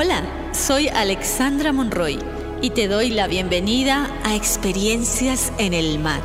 Hola, 0.00 0.22
soy 0.52 0.86
Alexandra 0.86 1.72
Monroy 1.72 2.20
y 2.62 2.70
te 2.70 2.86
doy 2.86 3.10
la 3.10 3.26
bienvenida 3.26 4.08
a 4.22 4.36
Experiencias 4.36 5.52
en 5.58 5.74
el 5.74 5.98
MAT. 5.98 6.22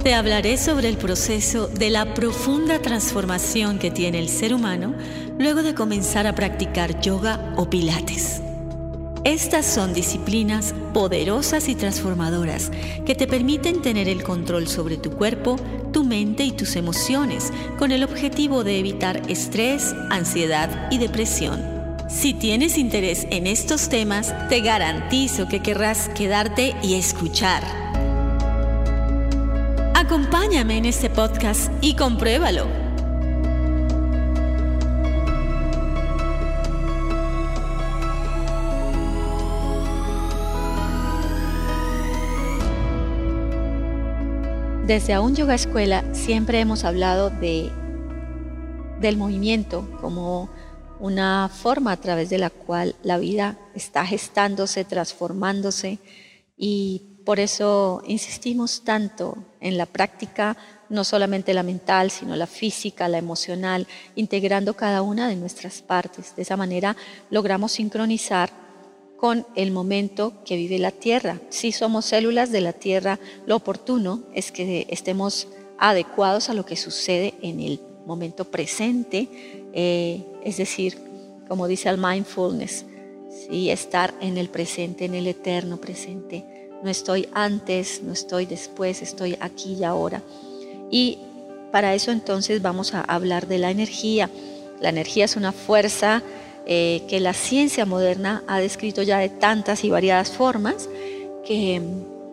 Te 0.00 0.14
hablaré 0.14 0.58
sobre 0.58 0.88
el 0.88 0.96
proceso 0.96 1.66
de 1.66 1.90
la 1.90 2.14
profunda 2.14 2.80
transformación 2.80 3.80
que 3.80 3.90
tiene 3.90 4.20
el 4.20 4.28
ser 4.28 4.54
humano 4.54 4.94
luego 5.40 5.64
de 5.64 5.74
comenzar 5.74 6.28
a 6.28 6.36
practicar 6.36 7.00
yoga 7.00 7.52
o 7.56 7.68
pilates. 7.68 8.45
Estas 9.26 9.66
son 9.66 9.92
disciplinas 9.92 10.72
poderosas 10.94 11.68
y 11.68 11.74
transformadoras 11.74 12.70
que 13.04 13.16
te 13.16 13.26
permiten 13.26 13.82
tener 13.82 14.08
el 14.08 14.22
control 14.22 14.68
sobre 14.68 14.98
tu 14.98 15.10
cuerpo, 15.10 15.56
tu 15.92 16.04
mente 16.04 16.44
y 16.44 16.52
tus 16.52 16.76
emociones 16.76 17.52
con 17.76 17.90
el 17.90 18.04
objetivo 18.04 18.62
de 18.62 18.78
evitar 18.78 19.28
estrés, 19.28 19.96
ansiedad 20.10 20.86
y 20.92 20.98
depresión. 20.98 21.60
Si 22.08 22.34
tienes 22.34 22.78
interés 22.78 23.26
en 23.30 23.48
estos 23.48 23.88
temas, 23.88 24.32
te 24.48 24.60
garantizo 24.60 25.48
que 25.48 25.60
querrás 25.60 26.08
quedarte 26.10 26.76
y 26.84 26.94
escuchar. 26.94 27.64
Acompáñame 29.96 30.76
en 30.76 30.84
este 30.84 31.10
podcast 31.10 31.68
y 31.80 31.96
compruébalo. 31.96 32.85
Desde 44.86 45.14
Aún 45.14 45.34
Yoga 45.34 45.56
Escuela 45.56 46.04
siempre 46.14 46.60
hemos 46.60 46.84
hablado 46.84 47.28
de, 47.28 47.72
del 49.00 49.16
movimiento 49.16 49.90
como 50.00 50.48
una 51.00 51.50
forma 51.52 51.90
a 51.90 51.96
través 51.96 52.30
de 52.30 52.38
la 52.38 52.50
cual 52.50 52.94
la 53.02 53.18
vida 53.18 53.58
está 53.74 54.06
gestándose, 54.06 54.84
transformándose 54.84 55.98
y 56.56 57.18
por 57.24 57.40
eso 57.40 58.00
insistimos 58.06 58.84
tanto 58.84 59.36
en 59.58 59.76
la 59.76 59.86
práctica, 59.86 60.56
no 60.88 61.02
solamente 61.02 61.52
la 61.52 61.64
mental, 61.64 62.12
sino 62.12 62.36
la 62.36 62.46
física, 62.46 63.08
la 63.08 63.18
emocional, 63.18 63.88
integrando 64.14 64.74
cada 64.74 65.02
una 65.02 65.28
de 65.28 65.34
nuestras 65.34 65.82
partes. 65.82 66.36
De 66.36 66.42
esa 66.42 66.56
manera 66.56 66.96
logramos 67.28 67.72
sincronizar 67.72 68.65
con 69.16 69.46
el 69.54 69.70
momento 69.70 70.32
que 70.44 70.56
vive 70.56 70.78
la 70.78 70.90
Tierra. 70.90 71.40
Si 71.48 71.72
somos 71.72 72.04
células 72.04 72.52
de 72.52 72.60
la 72.60 72.72
Tierra, 72.72 73.18
lo 73.46 73.56
oportuno 73.56 74.22
es 74.34 74.52
que 74.52 74.86
estemos 74.90 75.48
adecuados 75.78 76.48
a 76.48 76.54
lo 76.54 76.64
que 76.64 76.76
sucede 76.76 77.34
en 77.42 77.60
el 77.60 77.80
momento 78.06 78.44
presente, 78.44 79.28
eh, 79.72 80.22
es 80.44 80.56
decir, 80.58 80.98
como 81.48 81.66
dice 81.66 81.88
el 81.88 81.98
mindfulness, 81.98 82.84
¿sí? 83.48 83.70
estar 83.70 84.14
en 84.20 84.38
el 84.38 84.48
presente, 84.48 85.04
en 85.04 85.14
el 85.14 85.26
eterno 85.26 85.78
presente. 85.78 86.44
No 86.82 86.90
estoy 86.90 87.28
antes, 87.32 88.02
no 88.02 88.12
estoy 88.12 88.46
después, 88.46 89.02
estoy 89.02 89.36
aquí 89.40 89.74
y 89.74 89.84
ahora. 89.84 90.22
Y 90.90 91.18
para 91.72 91.94
eso 91.94 92.12
entonces 92.12 92.62
vamos 92.62 92.94
a 92.94 93.00
hablar 93.00 93.48
de 93.48 93.58
la 93.58 93.70
energía. 93.70 94.30
La 94.80 94.90
energía 94.90 95.24
es 95.24 95.36
una 95.36 95.52
fuerza 95.52 96.22
eh, 96.66 97.02
que 97.08 97.20
la 97.20 97.32
ciencia 97.32 97.86
moderna 97.86 98.42
ha 98.48 98.58
descrito 98.58 99.02
ya 99.02 99.18
de 99.18 99.28
tantas 99.28 99.84
y 99.84 99.90
variadas 99.90 100.30
formas, 100.32 100.88
que 101.46 101.80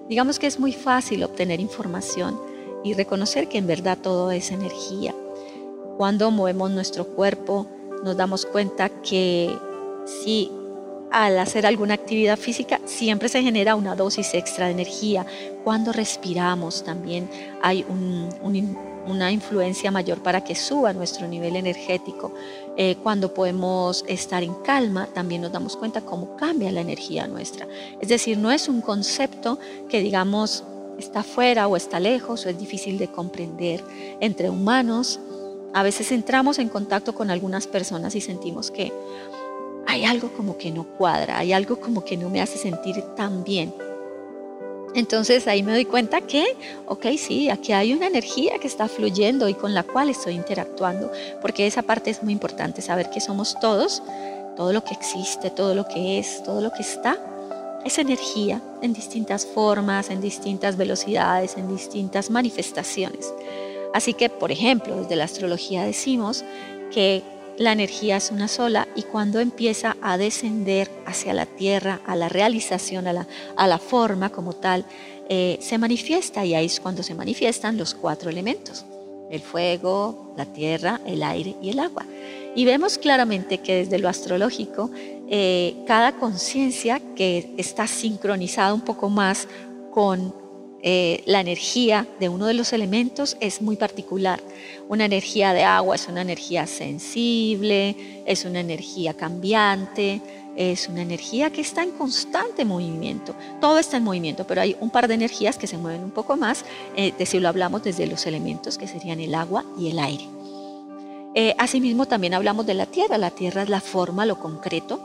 digamos 0.10 0.40
que 0.40 0.48
es 0.48 0.60
muy 0.60 0.74
fácil 0.74 1.24
obtener 1.24 1.60
información 1.60 2.40
y 2.84 2.94
reconocer 2.94 3.48
que 3.48 3.60
en 3.60 3.68
verdad 3.68 3.98
todo 4.02 4.32
es 4.32 4.52
energía. 4.52 5.14
Cuando 5.98 6.32
movemos 6.32 6.72
nuestro 6.72 7.06
cuerpo, 7.06 7.68
nos 8.04 8.18
damos 8.18 8.46
cuenta 8.46 8.90
que 8.90 9.56
si 10.06 10.52
al 11.12 11.38
hacer 11.38 11.68
alguna 11.68 11.94
actividad 11.94 12.40
física 12.40 12.82
siempre 12.86 13.30
se 13.30 13.44
genera 13.44 13.76
una 13.76 13.96
dosis 13.96 14.34
extra 14.34 14.66
de 14.66 14.72
energía. 14.72 15.28
Cuando 15.64 15.94
respiramos 15.94 16.84
también 16.84 17.30
hay 17.62 17.86
un, 17.88 18.30
un 18.42 18.56
una 19.08 19.32
influencia 19.32 19.92
mayor 19.92 20.22
para 20.22 20.44
que 20.44 20.56
suba 20.56 20.94
nuestro 20.94 21.28
nivel 21.28 21.56
energético. 21.56 22.34
Eh, 22.76 22.96
cuando 23.04 23.34
podemos 23.34 24.04
estar 24.08 24.42
en 24.44 24.54
calma, 24.56 25.08
también 25.14 25.42
nos 25.42 25.52
damos 25.52 25.78
cuenta 25.78 26.02
cómo 26.02 26.36
cambia 26.36 26.72
la 26.72 26.82
energía 26.82 27.28
nuestra. 27.28 27.68
Es 28.02 28.10
decir, 28.10 28.38
no 28.38 28.52
es 28.52 28.68
un 28.68 28.82
concepto 28.82 29.60
que 29.90 30.02
digamos 30.02 30.64
está 30.98 31.24
fuera 31.24 31.68
o 31.68 31.76
está 31.76 32.00
lejos 32.00 32.46
o 32.46 32.50
es 32.50 32.58
difícil 32.58 32.98
de 32.98 33.10
comprender. 33.10 33.84
Entre 34.20 34.50
humanos, 34.50 35.20
a 35.74 35.84
veces 35.84 36.12
entramos 36.12 36.60
en 36.60 36.70
contacto 36.70 37.14
con 37.14 37.30
algunas 37.30 37.68
personas 37.68 38.16
y 38.16 38.22
sentimos 38.22 38.72
que 38.72 38.92
hay 39.86 40.06
algo 40.06 40.30
como 40.34 40.58
que 40.58 40.72
no 40.72 40.84
cuadra, 40.84 41.38
hay 41.38 41.54
algo 41.54 41.80
como 41.80 42.04
que 42.04 42.18
no 42.18 42.30
me 42.30 42.42
hace 42.42 42.58
sentir 42.58 43.02
tan 43.16 43.44
bien. 43.44 43.74
Entonces 44.96 45.48
ahí 45.48 45.64
me 45.64 45.72
doy 45.72 45.86
cuenta 45.86 46.22
que, 46.22 46.46
ok, 46.88 47.06
sí, 47.18 47.50
aquí 47.50 47.74
hay 47.74 47.94
una 47.94 48.08
energía 48.08 48.60
que 48.60 48.68
está 48.68 48.88
fluyendo 48.88 49.50
y 49.50 49.54
con 49.56 49.74
la 49.74 49.84
cual 49.84 50.10
estoy 50.10 50.36
interactuando, 50.36 51.12
porque 51.42 51.66
esa 51.66 51.82
parte 51.82 52.12
es 52.12 52.22
muy 52.22 52.34
importante, 52.34 52.82
saber 52.82 53.10
que 53.10 53.20
somos 53.20 53.58
todos, 53.60 54.04
todo 54.56 54.72
lo 54.72 54.84
que 54.84 54.94
existe, 54.94 55.50
todo 55.50 55.74
lo 55.74 55.88
que 55.88 56.20
es, 56.20 56.44
todo 56.44 56.62
lo 56.62 56.72
que 56.72 56.84
está, 56.84 57.18
es 57.84 57.98
energía 57.98 58.62
en 58.82 58.94
distintas 58.94 59.46
formas, 59.46 60.10
en 60.10 60.22
distintas 60.22 60.78
velocidades, 60.78 61.58
en 61.58 61.68
distintas 61.68 62.30
manifestaciones. 62.30 63.34
Así 63.94 64.14
que, 64.14 64.30
por 64.30 64.52
ejemplo, 64.52 64.96
desde 64.96 65.16
la 65.16 65.26
astrología 65.26 65.84
decimos 65.84 66.44
que 66.92 67.24
la 67.58 67.72
energía 67.72 68.18
es 68.18 68.32
una 68.32 68.48
sola 68.48 68.88
y 68.96 69.04
cuando 69.04 69.40
empieza 69.40 69.96
a 70.02 70.18
descender 70.18 70.90
hacia 71.06 71.34
la 71.34 71.46
tierra, 71.46 72.02
a 72.06 72.16
la 72.16 72.30
realización, 72.30 73.08
a 73.08 73.14
la, 73.14 73.28
a 73.56 73.68
la 73.68 73.78
forma 73.78 74.30
como 74.30 74.54
tal, 74.54 74.86
eh, 75.30 75.58
se 75.62 75.78
manifiesta 75.78 76.46
y 76.46 76.56
ahí 76.56 76.66
es 76.66 76.80
cuando 76.80 77.04
se 77.04 77.16
manifiestan 77.16 77.78
los 77.78 77.94
cuatro 77.94 78.30
elementos, 78.30 78.86
el 79.30 79.42
fuego, 79.42 80.34
la 80.36 80.46
tierra, 80.46 81.00
el 81.06 81.24
aire 81.24 81.56
y 81.62 81.70
el 81.70 81.80
agua. 81.80 82.06
Y 82.56 82.66
vemos 82.66 82.98
claramente 82.98 83.60
que 83.60 83.76
desde 83.76 84.00
lo 84.00 84.10
astrológico, 84.10 84.92
eh, 85.30 85.76
cada 85.88 86.14
conciencia 86.14 87.02
que 87.16 87.54
está 87.58 87.88
sincronizada 87.88 88.74
un 88.74 88.82
poco 88.82 89.10
más 89.10 89.48
con 89.92 90.43
eh, 90.86 91.24
la 91.26 91.40
energía 91.40 92.06
de 92.20 92.28
uno 92.28 92.46
de 92.46 92.54
los 92.54 92.74
elementos 92.74 93.38
es 93.40 93.62
muy 93.62 93.78
particular. 93.78 94.44
Una 94.90 95.06
energía 95.06 95.54
de 95.54 95.64
agua 95.64 95.96
es 95.96 96.10
una 96.10 96.22
energía 96.22 96.68
sensible, 96.68 97.96
es 98.26 98.44
una 98.44 98.60
energía 98.60 99.14
cambiante, 99.14 100.22
es 100.58 100.90
una 100.90 101.02
energía 101.02 101.52
que 101.52 101.62
está 101.62 101.84
en 101.84 101.92
constante 101.92 102.66
movimiento. 102.66 103.34
Todo 103.62 103.80
está 103.80 103.96
en 103.96 104.04
movimiento, 104.04 104.46
pero 104.46 104.60
hay 104.60 104.76
un 104.82 104.90
par 104.90 105.08
de 105.08 105.14
energías 105.14 105.58
que 105.58 105.68
se 105.68 105.78
mueven 105.78 106.04
un 106.04 106.12
poco 106.12 106.36
más, 106.36 106.66
eh, 106.98 107.14
si 107.26 107.40
lo 107.40 107.48
hablamos 107.48 107.82
desde 107.82 108.06
los 108.06 108.26
elementos 108.26 108.78
que 108.78 108.86
serían 108.86 109.22
el 109.22 109.36
agua 109.36 109.64
y 109.80 109.90
el 109.90 110.00
aire. 110.00 110.28
Eh, 111.34 111.56
asimismo, 111.58 112.08
también 112.08 112.34
hablamos 112.34 112.66
de 112.66 112.74
la 112.74 112.88
tierra. 112.88 113.18
La 113.18 113.32
tierra 113.32 113.64
es 113.64 113.70
la 113.70 113.80
forma, 113.80 114.26
lo 114.26 114.38
concreto 114.38 115.00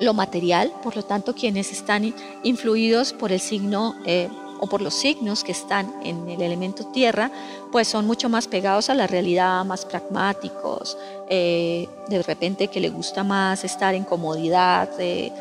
lo 0.00 0.14
material, 0.14 0.72
por 0.82 0.96
lo 0.96 1.04
tanto 1.04 1.34
quienes 1.34 1.72
están 1.72 2.14
influidos 2.42 3.12
por 3.12 3.32
el 3.32 3.40
signo 3.40 3.96
eh, 4.04 4.28
o 4.60 4.66
por 4.66 4.82
los 4.82 4.94
signos 4.94 5.44
que 5.44 5.52
están 5.52 5.92
en 6.02 6.28
el 6.28 6.42
elemento 6.42 6.86
tierra, 6.86 7.30
pues 7.70 7.86
son 7.86 8.06
mucho 8.06 8.28
más 8.28 8.48
pegados 8.48 8.90
a 8.90 8.94
la 8.94 9.06
realidad, 9.06 9.64
más 9.64 9.84
pragmáticos, 9.84 10.98
eh, 11.28 11.88
de 12.08 12.22
repente 12.22 12.66
que 12.66 12.80
le 12.80 12.90
gusta 12.90 13.22
más 13.22 13.62
estar 13.62 13.94
en 13.94 14.02
comodidad, 14.02 14.90
eh, 14.98 15.32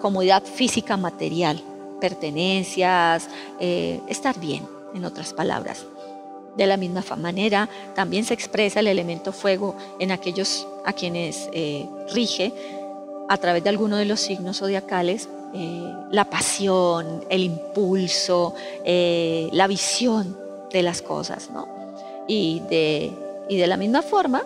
comodidad 0.00 0.42
física 0.42 0.98
material, 0.98 1.62
pertenencias, 2.00 3.28
estar 3.58 4.38
bien, 4.38 4.68
en 4.94 5.06
otras 5.06 5.32
palabras. 5.32 5.86
De 6.54 6.66
la 6.66 6.76
misma 6.76 7.02
manera, 7.16 7.68
también 7.94 8.24
se 8.24 8.34
expresa 8.34 8.80
el 8.80 8.88
elemento 8.88 9.32
fuego 9.32 9.74
en 9.98 10.10
aquellos 10.10 10.66
a 10.84 10.92
quienes 10.92 11.48
rige 12.12 12.52
a 13.28 13.36
través 13.38 13.64
de 13.64 13.70
alguno 13.70 13.96
de 13.96 14.04
los 14.04 14.20
signos 14.20 14.58
zodiacales 14.58 15.28
eh, 15.54 15.94
la 16.10 16.24
pasión, 16.26 17.24
el 17.30 17.42
impulso, 17.42 18.54
eh, 18.84 19.48
la 19.52 19.66
visión 19.66 20.36
de 20.70 20.82
las 20.82 21.00
cosas, 21.02 21.50
¿no? 21.50 21.66
Y 22.28 22.60
de, 22.68 23.10
y 23.48 23.56
de 23.56 23.66
la 23.66 23.76
misma 23.76 24.02
forma, 24.02 24.42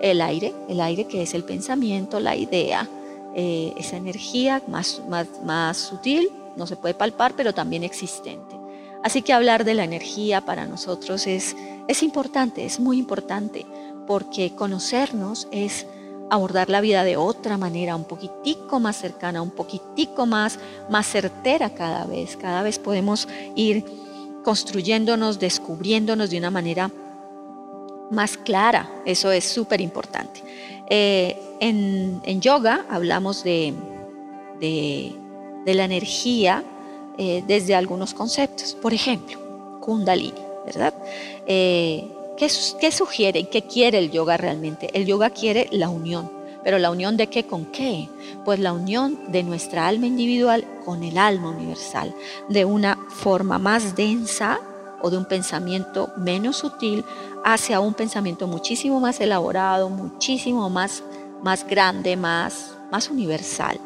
el 0.00 0.20
aire, 0.20 0.54
el 0.68 0.80
aire 0.80 1.06
que 1.06 1.22
es 1.22 1.34
el 1.34 1.44
pensamiento, 1.44 2.20
la 2.20 2.36
idea, 2.36 2.88
eh, 3.34 3.74
esa 3.76 3.96
energía 3.96 4.62
más, 4.66 5.02
más, 5.08 5.26
más 5.44 5.76
sutil, 5.76 6.30
no 6.56 6.66
se 6.66 6.76
puede 6.76 6.94
palpar, 6.94 7.34
pero 7.36 7.52
también 7.52 7.82
existente. 7.82 8.56
Así 9.02 9.20
que 9.20 9.32
hablar 9.32 9.64
de 9.64 9.74
la 9.74 9.84
energía 9.84 10.40
para 10.40 10.66
nosotros 10.66 11.26
es, 11.26 11.56
es 11.88 12.02
importante, 12.02 12.64
es 12.64 12.80
muy 12.80 12.98
importante, 12.98 13.66
porque 14.06 14.54
conocernos 14.54 15.48
es 15.50 15.86
abordar 16.30 16.70
la 16.70 16.80
vida 16.80 17.04
de 17.04 17.16
otra 17.16 17.58
manera, 17.58 17.96
un 17.96 18.04
poquitico 18.04 18.80
más 18.80 18.96
cercana, 18.96 19.42
un 19.42 19.50
poquitico 19.50 20.26
más, 20.26 20.58
más 20.88 21.06
certera 21.06 21.70
cada 21.70 22.06
vez. 22.06 22.36
Cada 22.36 22.62
vez 22.62 22.78
podemos 22.78 23.28
ir 23.54 23.84
construyéndonos, 24.42 25.38
descubriéndonos 25.38 26.30
de 26.30 26.38
una 26.38 26.50
manera 26.50 26.90
más 28.10 28.36
clara. 28.36 28.90
Eso 29.04 29.30
es 29.30 29.44
súper 29.44 29.80
importante. 29.80 30.42
Eh, 30.88 31.40
en, 31.60 32.40
yoga 32.40 32.84
hablamos 32.90 33.42
de, 33.42 33.72
de, 34.60 35.74
la 35.74 35.84
energía 35.84 36.62
eh, 37.18 37.42
desde 37.46 37.74
algunos 37.74 38.14
conceptos. 38.14 38.74
Por 38.74 38.92
ejemplo, 38.92 39.38
Kundalini, 39.80 40.34
¿verdad? 40.66 40.94
Eh, 41.46 42.06
¿qué, 42.36 42.48
¿Qué 42.80 42.92
sugiere? 42.92 43.44
¿Qué 43.48 43.62
quiere 43.62 43.98
el 43.98 44.10
yoga 44.10 44.36
realmente? 44.36 44.90
El 44.92 45.06
yoga 45.06 45.30
quiere 45.30 45.68
la 45.72 45.88
unión. 45.88 46.30
¿Pero 46.64 46.78
la 46.78 46.90
unión 46.90 47.16
de 47.18 47.26
qué 47.26 47.44
con 47.44 47.66
qué? 47.66 48.08
Pues 48.44 48.58
la 48.58 48.72
unión 48.72 49.18
de 49.28 49.42
nuestra 49.42 49.86
alma 49.86 50.06
individual 50.06 50.64
con 50.84 51.02
el 51.02 51.18
alma 51.18 51.50
universal, 51.50 52.14
de 52.48 52.64
una 52.64 52.98
forma 53.10 53.58
más 53.58 53.94
densa 53.94 54.58
o 55.02 55.10
de 55.10 55.18
un 55.18 55.26
pensamiento 55.26 56.10
menos 56.16 56.56
sutil 56.56 57.04
hacia 57.44 57.80
un 57.80 57.92
pensamiento 57.92 58.46
muchísimo 58.46 58.98
más 58.98 59.20
elaborado, 59.20 59.90
muchísimo 59.90 60.70
más, 60.70 61.02
más 61.42 61.66
grande, 61.66 62.16
más, 62.16 62.74
más 62.90 63.10
universal. 63.10 63.78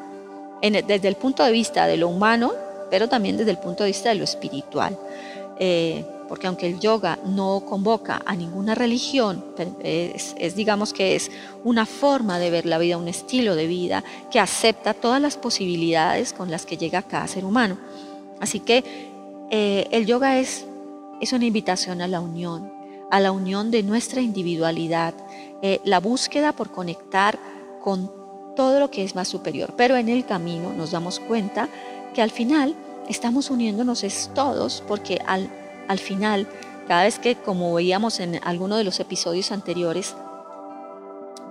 desde 0.62 1.08
el 1.08 1.16
punto 1.16 1.42
de 1.42 1.50
vista 1.50 1.88
de 1.88 1.96
lo 1.96 2.08
humano, 2.08 2.52
pero 2.90 3.08
también 3.08 3.36
desde 3.36 3.50
el 3.50 3.58
punto 3.58 3.82
de 3.82 3.90
vista 3.90 4.10
de 4.10 4.14
lo 4.14 4.24
espiritual. 4.24 4.96
Eh, 5.58 6.04
porque 6.28 6.46
aunque 6.46 6.66
el 6.66 6.78
yoga 6.78 7.18
no 7.24 7.64
convoca 7.66 8.22
a 8.24 8.36
ninguna 8.36 8.74
religión, 8.74 9.44
es, 9.82 10.34
es, 10.38 10.54
digamos 10.54 10.92
que 10.92 11.16
es 11.16 11.30
una 11.64 11.86
forma 11.86 12.38
de 12.38 12.50
ver 12.50 12.66
la 12.66 12.78
vida, 12.78 12.98
un 12.98 13.08
estilo 13.08 13.54
de 13.54 13.66
vida 13.66 14.04
que 14.30 14.38
acepta 14.38 14.94
todas 14.94 15.20
las 15.20 15.36
posibilidades 15.36 16.32
con 16.32 16.50
las 16.50 16.66
que 16.66 16.76
llega 16.76 17.02
cada 17.02 17.26
ser 17.26 17.44
humano. 17.44 17.78
Así 18.40 18.60
que 18.60 18.84
eh, 19.50 19.88
el 19.90 20.06
yoga 20.06 20.38
es, 20.38 20.66
es 21.20 21.32
una 21.32 21.46
invitación 21.46 22.02
a 22.02 22.08
la 22.08 22.20
unión, 22.20 22.70
a 23.10 23.20
la 23.20 23.32
unión 23.32 23.70
de 23.70 23.82
nuestra 23.82 24.20
individualidad, 24.20 25.14
eh, 25.62 25.80
la 25.84 26.00
búsqueda 26.00 26.52
por 26.52 26.70
conectar 26.70 27.38
con 27.82 28.12
todo 28.54 28.80
lo 28.80 28.90
que 28.90 29.04
es 29.04 29.14
más 29.14 29.28
superior. 29.28 29.74
Pero 29.76 29.96
en 29.96 30.08
el 30.08 30.26
camino 30.26 30.72
nos 30.72 30.90
damos 30.90 31.20
cuenta 31.20 31.68
que 32.14 32.20
al 32.20 32.30
final 32.30 32.74
estamos 33.08 33.50
uniéndonos 33.50 34.04
es 34.04 34.30
todos 34.34 34.82
porque 34.86 35.18
al 35.26 35.48
al 35.88 35.98
final, 35.98 36.46
cada 36.86 37.04
vez 37.04 37.18
que, 37.18 37.34
como 37.34 37.74
veíamos 37.74 38.20
en 38.20 38.40
alguno 38.44 38.76
de 38.76 38.84
los 38.84 39.00
episodios 39.00 39.50
anteriores, 39.50 40.14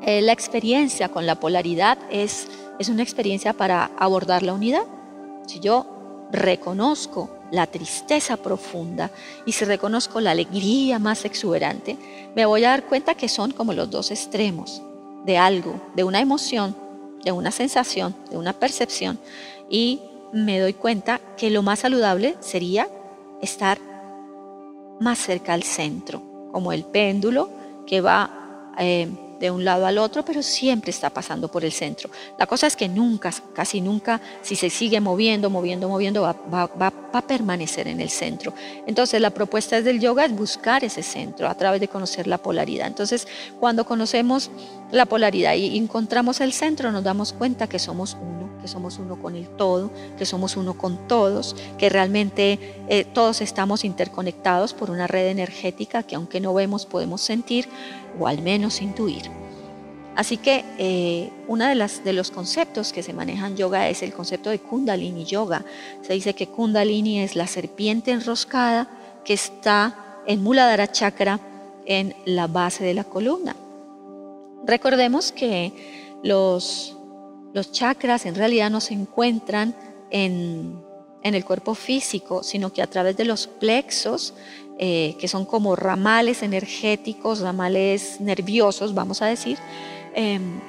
eh, 0.01 0.21
la 0.21 0.31
experiencia 0.31 1.09
con 1.09 1.25
la 1.25 1.35
polaridad 1.35 1.97
es, 2.11 2.47
es 2.79 2.89
una 2.89 3.03
experiencia 3.03 3.53
para 3.53 3.91
abordar 3.97 4.43
la 4.43 4.53
unidad. 4.53 4.83
Si 5.47 5.59
yo 5.59 5.85
reconozco 6.31 7.29
la 7.51 7.65
tristeza 7.67 8.37
profunda 8.37 9.09
y 9.45 9.53
si 9.53 9.65
reconozco 9.65 10.21
la 10.21 10.31
alegría 10.31 10.99
más 10.99 11.25
exuberante, 11.25 11.97
me 12.35 12.45
voy 12.45 12.63
a 12.63 12.69
dar 12.69 12.83
cuenta 12.85 13.15
que 13.15 13.29
son 13.29 13.51
como 13.51 13.73
los 13.73 13.89
dos 13.89 14.11
extremos 14.11 14.81
de 15.25 15.37
algo, 15.37 15.81
de 15.95 16.03
una 16.03 16.19
emoción, 16.19 16.75
de 17.23 17.31
una 17.31 17.51
sensación, 17.51 18.15
de 18.29 18.37
una 18.37 18.53
percepción 18.53 19.19
y 19.69 20.01
me 20.31 20.59
doy 20.59 20.73
cuenta 20.73 21.19
que 21.37 21.49
lo 21.49 21.63
más 21.63 21.79
saludable 21.79 22.35
sería 22.39 22.87
estar 23.41 23.79
más 24.99 25.19
cerca 25.19 25.53
al 25.53 25.63
centro, 25.63 26.21
como 26.51 26.71
el 26.71 26.83
péndulo 26.83 27.49
que 27.85 28.01
va 28.01 28.73
eh, 28.77 29.07
de 29.39 29.51
un 29.51 29.63
lado 29.63 29.85
al 29.85 29.97
otro, 29.97 30.23
pero 30.25 30.41
siempre 30.41 30.91
está 30.91 31.09
pasando 31.09 31.47
por 31.47 31.63
el 31.63 31.71
centro. 31.71 32.09
La 32.37 32.47
cosa 32.47 32.67
es 32.67 32.75
que 32.75 32.87
nunca, 32.87 33.31
casi 33.53 33.81
nunca, 33.81 34.19
si 34.41 34.55
se 34.55 34.69
sigue 34.69 34.99
moviendo, 34.99 35.49
moviendo, 35.49 35.87
moviendo, 35.87 36.21
va, 36.23 36.35
va, 36.51 36.93
a 37.13 37.21
permanecer 37.21 37.87
en 37.87 37.99
el 37.99 38.09
centro. 38.09 38.53
Entonces 38.85 39.21
la 39.21 39.29
propuesta 39.31 39.81
del 39.81 39.99
yoga 39.99 40.25
es 40.25 40.35
buscar 40.35 40.83
ese 40.83 41.03
centro 41.03 41.47
a 41.47 41.55
través 41.55 41.81
de 41.81 41.87
conocer 41.87 42.27
la 42.27 42.37
polaridad. 42.37 42.87
Entonces 42.87 43.27
cuando 43.59 43.85
conocemos 43.85 44.51
la 44.91 45.05
polaridad 45.05 45.55
y 45.55 45.77
encontramos 45.77 46.41
el 46.41 46.53
centro, 46.53 46.91
nos 46.91 47.03
damos 47.03 47.33
cuenta 47.33 47.67
que 47.67 47.79
somos 47.79 48.17
uno 48.21 48.37
que 48.61 48.67
somos 48.67 48.97
uno 48.97 49.15
con 49.21 49.35
el 49.35 49.47
todo, 49.47 49.91
que 50.17 50.25
somos 50.25 50.57
uno 50.57 50.73
con 50.73 51.07
todos, 51.07 51.55
que 51.77 51.89
realmente 51.89 52.59
eh, 52.89 53.05
todos 53.05 53.41
estamos 53.41 53.85
interconectados 53.85 54.73
por 54.73 54.89
una 54.89 55.07
red 55.07 55.27
energética 55.27 56.03
que 56.03 56.15
aunque 56.15 56.39
no 56.39 56.53
vemos 56.53 56.85
podemos 56.85 57.21
sentir 57.21 57.69
o 58.19 58.27
al 58.27 58.41
menos 58.41 58.81
intuir. 58.81 59.29
Así 60.15 60.37
que 60.37 60.65
eh, 60.79 61.29
uno 61.47 61.65
de, 61.67 61.89
de 62.03 62.13
los 62.13 62.31
conceptos 62.31 62.91
que 62.91 63.03
se 63.03 63.13
manejan 63.13 63.55
yoga 63.55 63.87
es 63.87 64.01
el 64.01 64.13
concepto 64.13 64.49
de 64.49 64.59
Kundalini 64.59 65.25
Yoga. 65.25 65.63
Se 66.01 66.13
dice 66.13 66.33
que 66.33 66.47
Kundalini 66.47 67.19
es 67.21 67.35
la 67.35 67.45
serpiente 67.45 68.11
enroscada 68.11 68.89
que 69.23 69.33
está 69.33 70.23
en 70.25 70.41
Muladhara 70.41 70.91
Chakra 70.91 71.39
en 71.85 72.15
la 72.25 72.47
base 72.47 72.83
de 72.83 72.95
la 72.95 73.03
columna. 73.03 73.55
Recordemos 74.65 75.31
que 75.31 76.17
los 76.23 76.97
los 77.57 77.71
chakras 77.71 78.27
en 78.27 78.35
realidad 78.35 78.69
no 78.69 78.79
se 78.79 78.93
encuentran 78.93 79.75
en, 80.11 80.85
el 81.23 81.43
cuerpo 81.43 81.75
físico, 81.75 82.41
sino 82.41 82.71
que 82.71 82.81
a 82.81 82.87
través 82.87 83.17
de 83.17 83.25
los 83.25 83.47
plexos, 83.47 84.33
eh, 84.79 85.17
que 85.19 85.27
son 85.27 85.43
como 85.43 85.75
ramales 85.75 86.41
energéticos, 86.41 87.41
ramales 87.41 88.21
nerviosos, 88.21 88.93
vamos 88.93 89.21
a 89.21 89.25
decir, 89.25 89.57
em, 90.13 90.61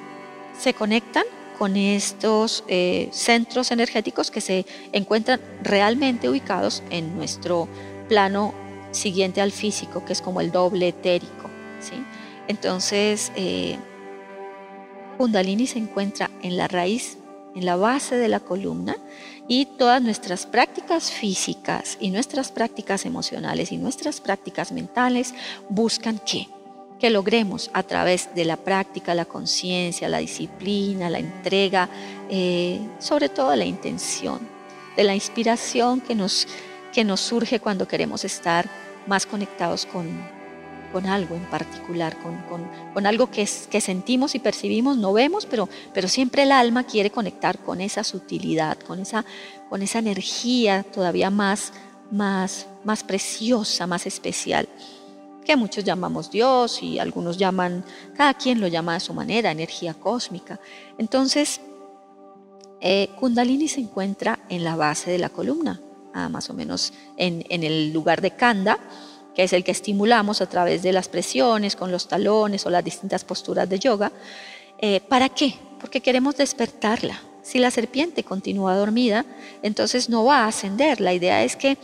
se 0.59 0.73
conectan 0.73 1.23
con 1.57 1.77
estos 1.77 2.65
eh, 2.67 3.07
centros 3.13 3.71
energéticos 3.71 4.31
que 4.31 4.41
se 4.41 4.65
encuentran 4.91 5.39
realmente 5.63 6.27
ubicados 6.27 6.83
en 6.89 7.15
nuestro 7.15 7.69
plano 8.09 8.53
siguiente 8.91 9.39
al 9.39 9.53
físico, 9.53 10.03
que 10.03 10.11
es 10.11 10.21
como 10.21 10.41
el 10.41 10.51
doble 10.51 10.89
etérico. 10.89 11.49
¿sí? 11.79 12.03
Entonces, 12.49 13.31
eh, 13.35 13.77
Kundalini 15.19 15.67
se 15.67 15.77
encuentra 15.77 16.31
en 16.41 16.57
la 16.57 16.67
raíz, 16.67 17.19
en 17.55 17.63
la 17.63 17.75
base 17.75 18.15
de 18.17 18.27
la 18.27 18.39
columna 18.39 18.97
y 19.47 19.65
todas 19.65 20.01
nuestras 20.01 20.47
prácticas 20.47 21.11
físicas 21.11 21.95
y 21.99 22.09
nuestras 22.09 22.51
prácticas 22.51 23.05
emocionales 23.05 23.71
y 23.71 23.77
nuestras 23.77 24.19
prácticas 24.19 24.71
mentales 24.71 25.35
buscan 25.69 26.19
qué? 26.25 26.47
Que 26.99 27.11
logremos 27.11 27.69
a 27.73 27.83
través 27.83 28.33
de 28.33 28.45
la 28.45 28.57
práctica, 28.57 29.13
la 29.13 29.25
conciencia, 29.25 30.09
la 30.09 30.17
disciplina, 30.17 31.07
la 31.11 31.19
entrega, 31.19 31.87
eh, 32.31 32.79
sobre 32.97 33.29
todo 33.29 33.55
la 33.55 33.65
intención, 33.65 34.39
de 34.97 35.03
la 35.03 35.13
inspiración 35.13 36.01
que 36.01 36.15
nos, 36.15 36.47
que 36.91 37.03
nos 37.03 37.21
surge 37.21 37.59
cuando 37.59 37.87
queremos 37.87 38.25
estar 38.25 38.67
más 39.05 39.27
conectados 39.27 39.85
con, 39.85 40.38
con 40.91 41.05
algo 41.05 41.35
en 41.35 41.45
particular, 41.49 42.17
con, 42.93 43.05
algo 43.05 43.29
que, 43.29 43.47
que, 43.69 43.81
sentimos 43.81 44.35
y 44.35 44.39
percibimos, 44.39 44.97
no 44.97 45.13
vemos, 45.13 45.45
pero, 45.45 45.69
pero 45.93 46.07
siempre 46.07 46.43
el 46.43 46.51
alma 46.51 46.83
quiere 46.83 47.11
conectar 47.11 47.59
con 47.59 47.81
esa 47.81 48.03
sutilidad, 48.03 48.77
con 48.79 48.99
esa, 48.99 49.25
con 49.69 49.81
esa 49.81 49.99
energía 49.99 50.83
todavía 50.83 51.29
más, 51.29 51.73
más, 52.11 52.67
más 52.83 53.03
preciosa, 53.03 53.87
más 53.87 54.05
especial, 54.05 54.67
que 55.45 55.55
muchos 55.55 55.83
llamamos 55.83 56.29
Dios 56.29 56.83
y 56.83 56.99
algunos 56.99 57.37
llaman, 57.37 57.83
cada 58.15 58.33
quien 58.33 58.59
lo 58.59 58.67
llama 58.67 58.95
a 58.95 58.99
su 58.99 59.13
manera, 59.13 59.51
energía 59.51 59.93
cósmica. 59.93 60.59
Entonces, 60.97 61.61
eh, 62.81 63.09
Kundalini 63.19 63.67
se 63.67 63.81
encuentra 63.81 64.39
en 64.49 64.63
la 64.63 64.75
base 64.75 65.11
de 65.11 65.17
la 65.17 65.29
columna, 65.29 65.81
ah, 66.13 66.29
más 66.29 66.49
o 66.49 66.53
menos 66.53 66.93
en, 67.17 67.43
en 67.49 67.63
el 67.63 67.91
lugar 67.91 68.21
de 68.21 68.31
Kanda, 68.31 68.79
que 69.39 69.45
es 69.45 69.53
el 69.53 69.63
que 69.63 69.71
estimulamos 69.71 70.41
a 70.41 70.49
través 70.49 70.83
de 70.83 70.91
las 70.91 71.07
presiones, 71.07 71.77
con 71.77 71.93
los 71.93 72.09
talones 72.09 72.65
o 72.65 72.69
las 72.69 72.83
distintas 72.83 73.23
posturas 73.23 73.69
de 73.69 73.79
yoga. 73.79 74.11
Eh, 74.79 74.99
¿Para 74.99 75.29
qué? 75.29 75.55
Porque 75.79 76.01
queremos 76.01 76.35
despertarla. 76.35 77.21
Si 77.41 77.57
la 77.57 77.71
serpiente 77.71 78.25
continúa 78.25 78.75
dormida, 78.75 79.25
entonces 79.63 80.09
no 80.09 80.25
va 80.25 80.39
a 80.39 80.47
ascender. 80.47 80.99
La 80.99 81.13
idea 81.13 81.41
es 81.45 81.55
que 81.55 81.77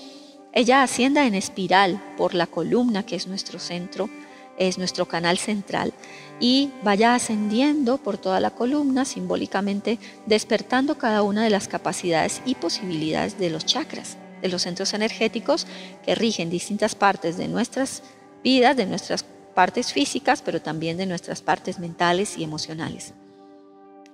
ella 0.52 0.84
ascienda 0.84 1.26
en 1.26 1.34
espiral 1.34 2.04
por 2.18 2.34
la 2.34 2.46
columna, 2.46 3.06
que 3.06 3.16
es 3.16 3.26
nuestro 3.26 3.58
centro, 3.58 4.10
es 4.58 4.78
nuestro 4.78 5.06
canal 5.06 5.38
central, 5.38 5.94
y 6.42 6.72
vaya 6.84 7.16
ascendiendo 7.16 8.00
por 8.00 8.18
toda 8.18 8.42
la 8.42 8.52
columna, 8.52 9.06
simbólicamente 9.06 9.98
despertando 10.26 10.98
cada 10.98 11.24
una 11.24 11.46
de 11.46 11.52
las 11.52 11.70
capacidades 11.70 12.42
y 12.46 12.56
posibilidades 12.56 13.40
de 13.40 13.50
los 13.50 13.66
chakras 13.66 14.18
de 14.46 14.52
los 14.52 14.62
centros 14.62 14.94
energéticos 14.94 15.66
que 16.06 16.14
rigen 16.14 16.52
distintas 16.52 16.94
partes 16.94 17.36
de 17.36 17.48
nuestras 17.48 18.04
vidas, 18.44 18.78
de 18.78 18.86
nuestras 18.86 19.26
partes 19.56 19.92
físicas, 19.92 20.44
pero 20.44 20.62
también 20.62 20.98
de 20.98 21.08
nuestras 21.08 21.42
partes 21.42 21.80
mentales 21.80 22.38
y 22.38 22.44
emocionales. 22.44 23.14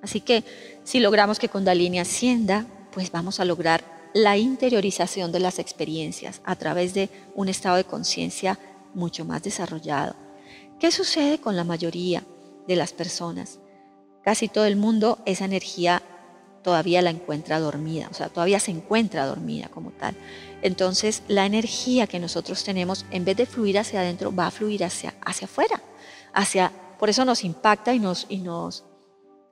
Así 0.01 0.21
que 0.21 0.45
si 0.85 1.01
logramos 1.01 1.37
que 1.37 1.49
Kundalini 1.49 1.99
ascienda, 1.99 2.65
pues 2.93 3.11
vamos 3.11 3.41
a 3.41 3.45
lograr 3.45 3.83
la 4.13 4.37
interiorización 4.37 5.33
de 5.33 5.41
las 5.41 5.59
experiencias 5.59 6.41
a 6.45 6.55
través 6.55 6.93
de 6.93 7.09
un 7.35 7.49
estado 7.49 7.75
de 7.75 7.83
conciencia 7.83 8.57
mucho 8.93 9.25
más 9.25 9.43
desarrollado. 9.43 10.15
¿Qué 10.79 10.91
sucede 10.91 11.39
con 11.39 11.57
la 11.57 11.65
mayoría 11.65 12.23
de 12.69 12.75
las 12.77 12.93
personas? 12.93 13.59
Casi 14.23 14.47
todo 14.47 14.65
el 14.65 14.77
mundo 14.77 15.19
esa 15.25 15.43
energía 15.43 16.01
todavía 16.63 17.01
la 17.01 17.09
encuentra 17.09 17.59
dormida, 17.59 18.07
o 18.09 18.13
sea, 18.13 18.29
todavía 18.29 18.59
se 18.59 18.71
encuentra 18.71 19.25
dormida 19.25 19.67
como 19.69 19.91
tal. 19.91 20.15
Entonces, 20.61 21.23
la 21.27 21.45
energía 21.45 22.07
que 22.07 22.19
nosotros 22.19 22.63
tenemos, 22.63 23.05
en 23.11 23.25
vez 23.25 23.37
de 23.37 23.45
fluir 23.45 23.79
hacia 23.79 24.01
adentro, 24.01 24.33
va 24.33 24.47
a 24.47 24.51
fluir 24.51 24.83
hacia, 24.83 25.13
hacia 25.25 25.45
afuera, 25.45 25.81
hacia, 26.33 26.71
por 26.99 27.09
eso 27.09 27.25
nos 27.25 27.43
impacta 27.43 27.93
y 27.93 27.99
nos, 27.99 28.27
y 28.29 28.37
nos, 28.37 28.83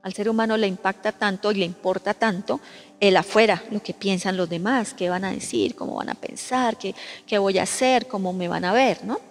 al 0.03 0.13
ser 0.13 0.29
humano 0.29 0.55
le 0.55 0.67
impacta 0.67 1.11
tanto 1.11 1.51
y 1.51 1.55
le 1.55 1.65
importa 1.65 2.13
tanto 2.13 2.59
el 2.99 3.17
afuera, 3.17 3.63
lo 3.71 3.81
que 3.81 3.93
piensan 3.93 4.37
los 4.37 4.49
demás, 4.49 4.93
qué 4.93 5.09
van 5.09 5.25
a 5.25 5.31
decir, 5.31 5.75
cómo 5.75 5.95
van 5.95 6.09
a 6.09 6.15
pensar, 6.15 6.77
qué, 6.77 6.93
qué 7.25 7.37
voy 7.37 7.57
a 7.57 7.63
hacer, 7.63 8.07
cómo 8.07 8.33
me 8.33 8.47
van 8.47 8.65
a 8.65 8.73
ver, 8.73 9.03
¿no? 9.03 9.28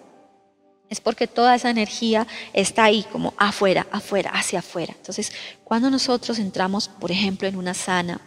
Es 0.89 1.01
porque 1.01 1.27
toda 1.27 1.55
esa 1.55 1.71
energía 1.71 2.27
está 2.53 2.85
ahí, 2.85 3.05
como 3.13 3.35
afuera, 3.37 3.87
afuera, 3.91 4.31
hacia 4.31 4.61
afuera. 4.61 4.95
Entonces, 4.97 5.33
cuando 5.65 5.91
nosotros 5.91 6.39
entramos, 6.39 6.89
por 6.89 7.11
ejemplo, 7.11 7.47
en 7.47 7.57
una 7.57 7.75
sana, 7.75 8.21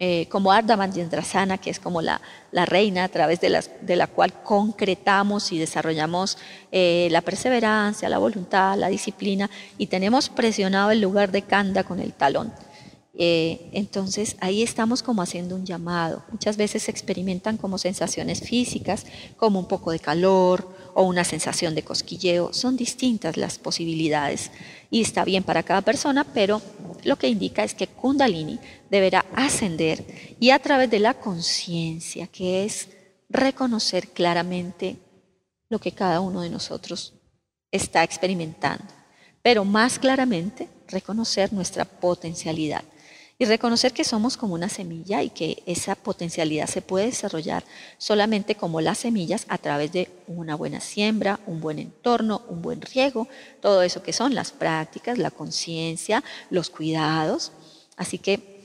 eh, 0.00 0.28
como 0.28 0.52
Ardha 0.52 0.76
Manjendrasana, 0.76 1.58
que 1.58 1.70
es 1.70 1.80
como 1.80 2.00
la, 2.00 2.20
la 2.52 2.64
reina 2.64 3.02
a 3.02 3.08
través 3.08 3.40
de, 3.40 3.50
las, 3.50 3.68
de, 3.80 3.96
la 3.96 4.06
cual 4.06 4.32
concretamos 4.44 5.50
y 5.50 5.58
desarrollamos 5.58 6.38
eh, 6.70 7.08
la 7.10 7.20
perseverancia, 7.20 8.08
la 8.08 8.18
voluntad, 8.18 8.76
la 8.76 8.86
disciplina, 8.88 9.50
y 9.76 9.88
tenemos 9.88 10.28
presionado 10.28 10.92
el 10.92 11.00
lugar 11.00 11.32
de 11.32 11.42
Kanda 11.42 11.82
con 11.82 11.98
el 11.98 12.12
talón. 12.12 12.52
Eh, 13.20 13.70
entonces 13.72 14.36
ahí 14.38 14.62
estamos 14.62 15.02
como 15.02 15.22
haciendo 15.22 15.56
un 15.56 15.66
llamado. 15.66 16.22
Muchas 16.30 16.56
veces 16.56 16.84
se 16.84 16.92
experimentan 16.92 17.56
como 17.56 17.76
sensaciones 17.76 18.42
físicas, 18.42 19.04
como 19.36 19.58
un 19.58 19.66
poco 19.66 19.90
de 19.90 19.98
calor 19.98 20.77
o 20.94 21.02
una 21.02 21.24
sensación 21.24 21.74
de 21.74 21.82
cosquilleo. 21.82 22.52
Son 22.52 22.76
distintas 22.76 23.36
las 23.36 23.58
posibilidades 23.58 24.50
y 24.90 25.00
está 25.00 25.24
bien 25.24 25.42
para 25.42 25.62
cada 25.62 25.82
persona, 25.82 26.24
pero 26.24 26.62
lo 27.04 27.16
que 27.16 27.28
indica 27.28 27.64
es 27.64 27.74
que 27.74 27.86
Kundalini 27.86 28.58
deberá 28.90 29.24
ascender 29.34 30.04
y 30.40 30.50
a 30.50 30.58
través 30.58 30.90
de 30.90 30.98
la 30.98 31.14
conciencia, 31.14 32.26
que 32.26 32.64
es 32.64 32.88
reconocer 33.28 34.08
claramente 34.08 34.96
lo 35.68 35.78
que 35.78 35.92
cada 35.92 36.20
uno 36.20 36.40
de 36.40 36.50
nosotros 36.50 37.14
está 37.70 38.02
experimentando, 38.02 38.84
pero 39.42 39.64
más 39.64 39.98
claramente 39.98 40.68
reconocer 40.88 41.52
nuestra 41.52 41.84
potencialidad 41.84 42.82
y 43.38 43.44
reconocer 43.44 43.92
que 43.92 44.02
somos 44.02 44.36
como 44.36 44.54
una 44.54 44.68
semilla 44.68 45.22
y 45.22 45.30
que 45.30 45.62
esa 45.64 45.94
potencialidad 45.94 46.66
se 46.66 46.82
puede 46.82 47.06
desarrollar 47.06 47.62
solamente 47.96 48.56
como 48.56 48.80
las 48.80 48.98
semillas 48.98 49.46
a 49.48 49.58
través 49.58 49.92
de 49.92 50.10
una 50.26 50.56
buena 50.56 50.80
siembra, 50.80 51.38
un 51.46 51.60
buen 51.60 51.78
entorno, 51.78 52.42
un 52.48 52.62
buen 52.62 52.80
riego, 52.80 53.28
todo 53.60 53.82
eso 53.82 54.02
que 54.02 54.12
son 54.12 54.34
las 54.34 54.50
prácticas, 54.50 55.18
la 55.18 55.30
conciencia, 55.30 56.24
los 56.50 56.68
cuidados. 56.68 57.52
Así 57.96 58.18
que 58.18 58.58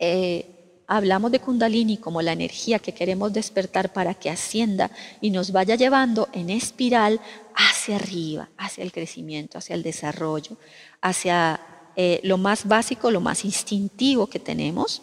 eh, 0.00 0.82
hablamos 0.88 1.30
de 1.30 1.38
kundalini 1.38 1.98
como 1.98 2.20
la 2.20 2.32
energía 2.32 2.80
que 2.80 2.92
queremos 2.92 3.32
despertar 3.32 3.92
para 3.92 4.14
que 4.14 4.28
ascienda 4.28 4.90
y 5.20 5.30
nos 5.30 5.52
vaya 5.52 5.76
llevando 5.76 6.28
en 6.32 6.50
espiral 6.50 7.20
hacia 7.54 7.94
arriba, 7.94 8.50
hacia 8.58 8.82
el 8.82 8.90
crecimiento, 8.90 9.58
hacia 9.58 9.74
el 9.74 9.84
desarrollo, 9.84 10.56
hacia 11.00 11.60
eh, 11.96 12.20
lo 12.22 12.38
más 12.38 12.66
básico, 12.66 13.10
lo 13.10 13.20
más 13.20 13.44
instintivo 13.44 14.26
que 14.26 14.38
tenemos 14.38 15.02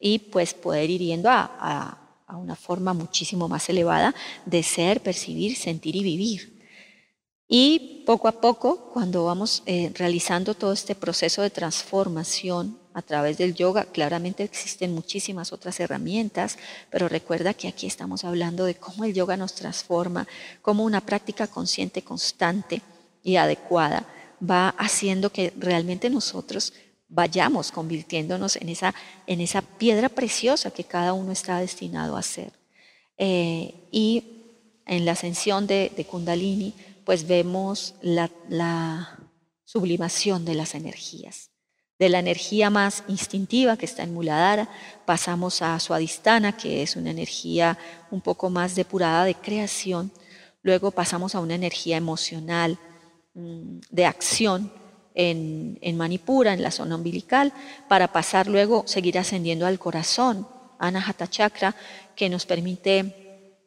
y 0.00 0.18
pues 0.18 0.54
poder 0.54 0.90
ir 0.90 1.00
yendo 1.00 1.28
a, 1.30 2.04
una 2.30 2.56
forma 2.56 2.92
muchísimo 2.92 3.48
más 3.48 3.68
elevada 3.70 4.14
de 4.44 4.62
ser, 4.62 5.02
percibir, 5.02 5.56
sentir 5.56 5.96
y 5.96 6.02
vivir. 6.02 6.58
Y 7.48 8.04
poco 8.04 8.28
a 8.28 8.40
poco, 8.40 8.90
cuando 8.92 9.24
vamos 9.24 9.62
eh, 9.64 9.90
realizando 9.94 10.52
todo 10.52 10.72
este 10.72 10.94
proceso 10.94 11.40
de 11.40 11.48
transformación 11.48 12.78
a 12.92 13.00
través 13.00 13.38
del 13.38 13.54
yoga, 13.54 13.86
claramente 13.86 14.42
existen 14.42 14.94
muchísimas 14.94 15.54
otras 15.54 15.80
herramientas, 15.80 16.58
pero 16.90 17.08
recuerda 17.08 17.54
que 17.54 17.68
aquí 17.68 17.86
estamos 17.86 18.24
hablando 18.24 18.66
de 18.66 18.74
cómo 18.74 19.04
el 19.04 19.14
yoga 19.14 19.38
nos 19.38 19.54
transforma, 19.54 20.28
como 20.60 20.84
una 20.84 21.00
práctica 21.00 21.46
consciente, 21.46 22.02
constante 22.02 22.82
y 23.22 23.36
adecuada 23.36 24.06
va 24.40 24.70
haciendo 24.70 25.30
que 25.30 25.52
realmente 25.56 26.10
nosotros 26.10 26.72
vayamos 27.08 27.72
convirtiéndonos 27.72 28.56
en 28.56 28.68
esa, 28.68 28.94
en 29.26 29.40
esa 29.40 29.62
piedra 29.62 30.08
preciosa 30.08 30.70
que 30.70 30.84
cada 30.84 31.12
uno 31.12 31.32
está 31.32 31.58
destinado 31.58 32.16
a 32.16 32.22
ser. 32.22 32.52
Eh, 33.16 33.88
y 33.90 34.38
en 34.86 35.04
la 35.04 35.12
ascensión 35.12 35.66
de, 35.66 36.06
Kundalini, 36.08 36.74
pues 37.04 37.26
vemos 37.26 37.94
la, 38.00 38.30
sublimación 39.64 40.46
de 40.46 40.54
las 40.54 40.74
energías. 40.74 41.50
De 41.98 42.08
la 42.08 42.20
energía 42.20 42.70
más 42.70 43.04
instintiva 43.06 43.76
que 43.76 43.84
está 43.84 44.02
en 44.02 44.14
Muladhara, 44.14 44.70
pasamos 45.04 45.60
a 45.60 45.78
Suadistana, 45.78 46.56
que 46.56 46.82
es 46.82 46.96
una 46.96 47.10
energía 47.10 47.76
un 48.10 48.22
poco 48.22 48.48
más 48.48 48.74
depurada 48.76 49.24
de 49.24 49.34
creación. 49.34 50.10
Luego 50.62 50.90
pasamos 50.90 51.34
a 51.34 51.40
una 51.40 51.54
energía 51.54 51.98
emocional, 51.98 52.78
de 53.90 54.06
acción 54.06 54.72
en, 55.14 55.96
Manipura, 55.96 56.52
en 56.52 56.62
la 56.62 56.70
zona 56.70 56.96
umbilical, 56.96 57.52
para 57.88 58.12
pasar 58.12 58.46
luego, 58.46 58.84
seguir 58.86 59.18
ascendiendo 59.18 59.66
al 59.66 59.78
corazón, 59.78 60.46
Anahata 60.78 61.26
Chakra, 61.26 61.74
que 62.14 62.28
nos 62.28 62.46
permite 62.46 63.58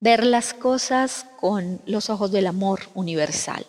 ver 0.00 0.26
las 0.26 0.52
cosas 0.52 1.26
con 1.38 1.80
los 1.86 2.10
ojos 2.10 2.32
del 2.32 2.48
amor 2.48 2.80
universal, 2.94 3.64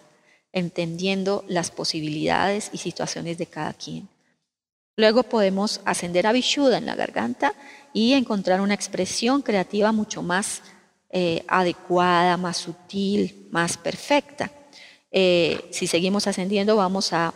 entendiendo 0.52 1.46
las 1.48 1.70
posibilidades 1.70 2.70
y 2.74 2.80
situaciones 2.80 3.38
de 3.38 3.46
cada 3.46 3.74
quien. 3.74 4.10
Luego 4.96 5.22
podemos 5.22 5.80
ascender 5.86 6.26
a 6.26 6.32
Vishuddha 6.32 6.80
en 6.80 6.88
la 6.88 6.96
garganta 6.96 7.54
y 7.94 8.14
encontrar 8.14 8.62
una 8.62 8.74
expresión 8.74 9.44
creativa 9.44 9.92
mucho 9.92 10.24
más 10.24 10.64
eh, 11.12 11.46
adecuada, 11.48 12.36
más 12.36 12.58
sutil, 12.58 13.48
más 13.52 13.78
perfecta. 13.78 14.52
Eh, 15.20 15.68
si 15.72 15.88
seguimos 15.88 16.28
ascendiendo, 16.28 16.76
vamos 16.76 17.12
a, 17.12 17.34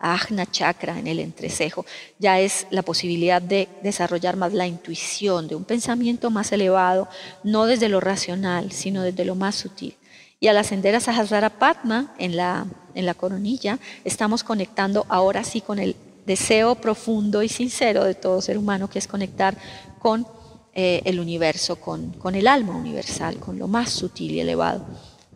Ajna 0.00 0.50
Chakra 0.50 0.98
en 0.98 1.06
el 1.06 1.20
entrecejo. 1.20 1.86
Ya 2.18 2.40
es 2.40 2.66
la 2.70 2.82
posibilidad 2.82 3.40
de 3.40 3.68
desarrollar 3.84 4.34
más 4.36 4.52
la 4.52 4.66
intuición, 4.66 5.46
de 5.46 5.54
un 5.54 5.62
pensamiento 5.62 6.28
más 6.30 6.50
elevado, 6.50 7.06
no 7.44 7.66
desde 7.66 7.88
lo 7.88 8.00
racional, 8.00 8.72
sino 8.72 9.02
desde 9.04 9.24
lo 9.24 9.36
más 9.36 9.54
sutil. 9.54 9.94
Y 10.40 10.48
al 10.48 10.56
ascender 10.56 10.96
a 10.96 11.00
Sahasrara 11.00 11.60
Padma 11.60 12.12
en 12.18 12.36
la, 12.36 12.66
en 12.96 13.06
la 13.06 13.14
coronilla, 13.14 13.78
estamos 14.04 14.42
conectando 14.42 15.06
ahora 15.08 15.44
sí 15.44 15.60
con 15.60 15.78
el 15.78 15.94
deseo 16.26 16.74
profundo 16.74 17.44
y 17.44 17.48
sincero 17.48 18.02
de 18.02 18.16
todo 18.16 18.42
ser 18.42 18.58
humano, 18.58 18.90
que 18.90 18.98
es 18.98 19.06
conectar 19.06 19.56
con 20.00 20.26
eh, 20.74 21.02
el 21.04 21.20
universo, 21.20 21.76
con 21.76 22.34
el 22.34 22.48
alma 22.48 22.74
universal, 22.74 23.36
con 23.38 23.60
lo 23.60 23.68
más 23.68 23.90
sutil 23.90 24.32
y 24.32 24.40
elevado 24.40 24.84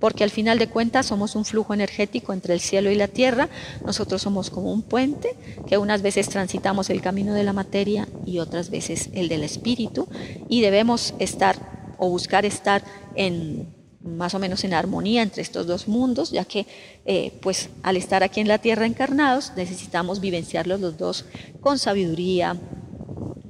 porque 0.05 0.23
al 0.23 0.29
final 0.29 0.59
de 0.59 0.69
cuentas 0.69 1.07
somos 1.07 1.35
un 1.35 1.47
flujo 1.47 1.73
energético 1.73 2.35
entre 2.35 2.53
el 2.53 2.61
cielo 2.61 2.91
y 2.91 2.95
la 2.95 3.09
tierra, 3.09 3.49
nosotros 3.87 4.21
somos 4.21 4.51
como 4.51 4.71
un 4.71 4.83
puente 4.83 5.35
que 5.67 5.79
unas 5.79 6.03
veces 6.03 6.29
transitamos 6.29 6.91
el 6.91 7.01
camino 7.01 7.33
de 7.33 7.43
la 7.43 7.55
materia 7.55 8.07
y 8.27 8.39
otras 8.39 8.69
veces 8.69 9.09
el 9.15 9.31
del 9.31 9.43
espíritu 9.43 10.07
y 10.47 10.61
debemos 10.61 11.15
estar 11.21 11.97
o 11.97 12.11
buscar 12.11 12.45
estar 12.45 12.85
en 13.15 13.75
más 14.03 14.35
o 14.35 14.39
menos 14.39 14.63
en 14.65 14.75
armonía 14.75 15.23
entre 15.23 15.41
estos 15.41 15.67
dos 15.67 15.89
mundos, 15.89 16.33
ya 16.33 16.45
que 16.45 16.67
eh, 17.07 17.33
pues 17.41 17.71
al 17.83 17.97
estar 17.97 18.23
aquí 18.23 18.43
en 18.43 18.49
la 18.49 18.59
tierra 18.59 18.85
encarnados 18.85 19.53
necesitamos 19.57 20.21
vivenciarlos 20.21 20.83
los 20.83 20.99
dos 20.99 21.25
con 21.63 21.79
sabiduría, 21.79 22.59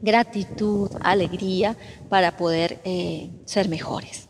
gratitud, 0.03 0.89
alegría 1.01 1.77
para 2.09 2.37
poder 2.37 2.79
eh, 2.85 3.31
ser 3.45 3.69
mejores. 3.69 4.29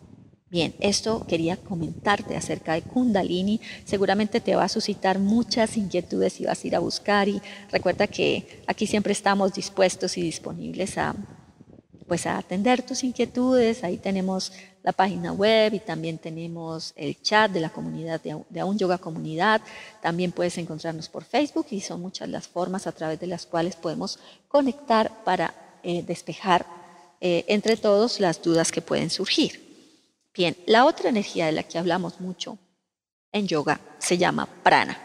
Bien, 0.54 0.72
esto 0.78 1.26
quería 1.26 1.56
comentarte 1.56 2.36
acerca 2.36 2.74
de 2.74 2.82
Kundalini. 2.82 3.60
Seguramente 3.84 4.40
te 4.40 4.54
va 4.54 4.62
a 4.62 4.68
suscitar 4.68 5.18
muchas 5.18 5.76
inquietudes 5.76 6.40
y 6.40 6.44
vas 6.44 6.62
a 6.62 6.66
ir 6.68 6.76
a 6.76 6.78
buscar 6.78 7.28
y 7.28 7.42
recuerda 7.72 8.06
que 8.06 8.62
aquí 8.68 8.86
siempre 8.86 9.12
estamos 9.12 9.52
dispuestos 9.52 10.16
y 10.16 10.22
disponibles 10.22 10.96
a 10.96 11.16
pues 12.06 12.24
atender 12.26 12.82
tus 12.82 13.02
inquietudes. 13.02 13.82
Ahí 13.82 13.96
tenemos 13.96 14.52
la 14.84 14.92
página 14.92 15.32
web 15.32 15.74
y 15.74 15.80
también 15.80 16.18
tenemos 16.18 16.92
el 16.94 17.20
chat 17.20 17.50
de 17.50 17.58
la 17.58 17.70
comunidad 17.70 18.20
de 18.20 18.60
Aún 18.60 18.78
Yoga 18.78 18.98
Comunidad. 18.98 19.60
También 20.00 20.30
puedes 20.30 20.56
encontrarnos 20.56 21.08
por 21.08 21.24
Facebook 21.24 21.66
y 21.70 21.80
son 21.80 22.00
muchas 22.00 22.28
las 22.28 22.46
formas 22.46 22.86
a 22.86 22.92
través 22.92 23.18
de 23.18 23.26
las 23.26 23.44
cuales 23.44 23.74
podemos 23.74 24.20
conectar 24.46 25.24
para 25.24 25.52
eh, 25.82 26.04
despejar 26.06 26.64
eh, 27.20 27.44
entre 27.48 27.76
todos 27.76 28.20
las 28.20 28.40
dudas 28.40 28.70
que 28.70 28.82
pueden 28.82 29.10
surgir. 29.10 29.63
Bien, 30.34 30.56
la 30.66 30.84
otra 30.84 31.10
energía 31.10 31.46
de 31.46 31.52
la 31.52 31.62
que 31.62 31.78
hablamos 31.78 32.20
mucho 32.20 32.58
en 33.30 33.46
yoga 33.46 33.80
se 33.98 34.18
llama 34.18 34.46
prana. 34.64 34.98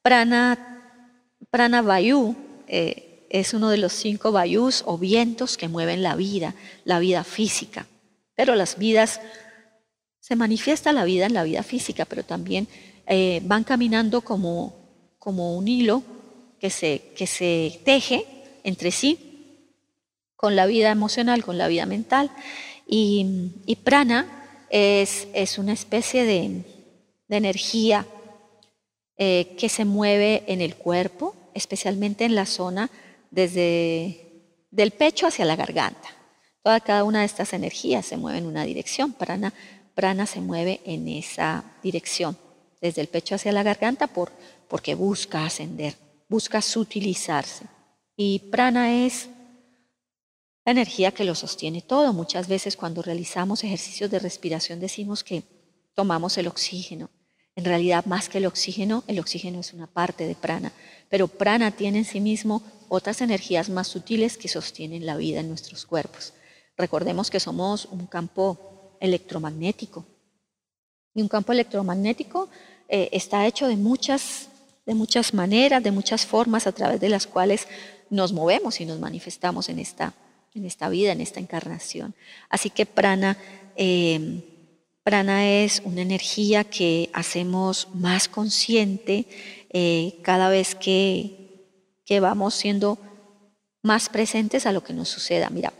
Prana, 0.00 1.06
prana 1.50 1.82
vayu 1.82 2.34
eh, 2.66 3.26
es 3.28 3.52
uno 3.52 3.68
de 3.68 3.76
los 3.76 3.92
cinco 3.92 4.32
vayus 4.32 4.82
o 4.86 4.96
vientos 4.96 5.58
que 5.58 5.68
mueven 5.68 6.02
la 6.02 6.16
vida, 6.16 6.54
la 6.84 6.98
vida 6.98 7.24
física. 7.24 7.86
Pero 8.34 8.54
las 8.54 8.78
vidas, 8.78 9.20
se 10.20 10.34
manifiesta 10.34 10.94
la 10.94 11.04
vida 11.04 11.26
en 11.26 11.34
la 11.34 11.42
vida 11.42 11.62
física, 11.62 12.06
pero 12.06 12.22
también 12.22 12.66
eh, 13.06 13.42
van 13.44 13.64
caminando 13.64 14.22
como, 14.22 14.74
como 15.18 15.58
un 15.58 15.68
hilo 15.68 16.02
que 16.58 16.70
se, 16.70 17.12
que 17.14 17.26
se 17.26 17.80
teje 17.84 18.24
entre 18.62 18.90
sí 18.90 19.68
con 20.36 20.56
la 20.56 20.64
vida 20.64 20.90
emocional, 20.90 21.44
con 21.44 21.58
la 21.58 21.68
vida 21.68 21.84
mental. 21.84 22.30
Y, 22.86 23.52
y 23.66 23.76
prana 23.76 24.43
es, 24.74 25.58
una 25.58 25.72
especie 25.72 26.24
de, 26.24 26.64
de 27.28 27.36
energía 27.36 28.06
eh, 29.16 29.54
que 29.56 29.68
se 29.68 29.84
mueve 29.84 30.42
en 30.48 30.60
el 30.60 30.74
cuerpo, 30.74 31.36
especialmente 31.54 32.24
en 32.24 32.34
la 32.34 32.44
zona 32.44 32.90
desde 33.30 34.20
del 34.72 34.90
pecho 34.90 35.28
hacia 35.28 35.44
la 35.44 35.54
garganta. 35.54 36.08
Toda 36.64 36.80
cada 36.80 37.04
una 37.04 37.20
de 37.20 37.26
estas 37.26 37.52
energías 37.52 38.04
se 38.04 38.16
mueve 38.16 38.38
en 38.38 38.46
una 38.46 38.64
dirección. 38.64 39.12
Prana, 39.12 39.54
prana 39.94 40.26
se 40.26 40.40
mueve 40.40 40.80
en 40.84 41.06
esa 41.06 41.62
dirección, 41.80 42.36
desde 42.80 43.00
el 43.00 43.06
pecho 43.06 43.36
hacia 43.36 43.52
la 43.52 43.62
garganta, 43.62 44.08
por, 44.08 44.32
porque 44.66 44.96
busca 44.96 45.46
ascender, 45.46 45.94
busca 46.28 46.60
sutilizarse. 46.60 47.66
Y 48.16 48.40
prana 48.50 49.04
es 49.06 49.28
la 50.64 50.72
energía 50.72 51.12
que 51.12 51.24
lo 51.24 51.34
sostiene 51.34 51.82
todo. 51.82 52.12
Muchas 52.12 52.48
veces 52.48 52.76
cuando 52.76 53.02
realizamos 53.02 53.64
ejercicios 53.64 54.10
de 54.10 54.18
respiración 54.18 54.80
decimos 54.80 55.22
que 55.22 55.42
tomamos 55.94 56.38
el 56.38 56.48
oxígeno. 56.48 57.10
En 57.56 57.64
realidad, 57.64 58.04
más 58.06 58.28
que 58.28 58.38
el 58.38 58.46
oxígeno, 58.46 59.04
el 59.06 59.20
oxígeno 59.20 59.60
es 59.60 59.72
una 59.72 59.86
parte 59.86 60.26
de 60.26 60.34
prana, 60.34 60.72
pero 61.08 61.28
prana 61.28 61.70
tiene 61.70 61.98
en 61.98 62.04
sí 62.04 62.20
mismo 62.20 62.62
otras 62.88 63.20
energías 63.20 63.68
más 63.68 63.86
sutiles 63.86 64.36
que 64.36 64.48
sostienen 64.48 65.06
la 65.06 65.16
vida 65.16 65.40
en 65.40 65.48
nuestros 65.48 65.86
cuerpos. 65.86 66.32
Recordemos 66.76 67.30
que 67.30 67.38
somos 67.38 67.86
un 67.86 68.06
campo 68.06 68.96
electromagnético 69.00 70.04
y 71.14 71.22
un 71.22 71.28
campo 71.28 71.52
electromagnético 71.52 72.48
eh, 72.88 73.08
está 73.12 73.46
hecho 73.46 73.68
de 73.68 73.76
muchas, 73.76 74.48
de 74.84 74.94
muchas 74.94 75.32
maneras, 75.32 75.82
de 75.82 75.92
muchas 75.92 76.26
formas 76.26 76.66
a 76.66 76.72
través 76.72 77.00
de 77.00 77.08
las 77.08 77.28
cuales 77.28 77.68
nos 78.10 78.32
movemos 78.32 78.80
y 78.80 78.84
nos 78.84 78.98
manifestamos 78.98 79.68
en 79.68 79.78
esta, 79.78 80.12
en 80.54 80.64
esta 80.64 80.88
vida, 80.88 81.12
en 81.12 81.20
esta 81.20 81.40
encarnación. 81.40 82.14
Así 82.48 82.70
que 82.70 82.86
prana... 82.86 83.36
Eh, 83.76 84.50
Prana 85.04 85.46
es 85.46 85.82
una 85.84 86.00
energía 86.00 86.64
que 86.64 87.10
hacemos 87.12 87.88
más 87.92 88.26
consciente 88.26 89.26
eh, 89.68 90.18
cada 90.22 90.48
vez 90.48 90.74
que, 90.74 91.68
que 92.06 92.20
vamos 92.20 92.54
siendo 92.54 92.98
más 93.82 94.08
presentes 94.08 94.64
a 94.64 94.72
lo 94.72 94.82
que 94.82 94.94
nos 94.94 95.10
suceda. 95.10 95.50
Mira, 95.50 95.74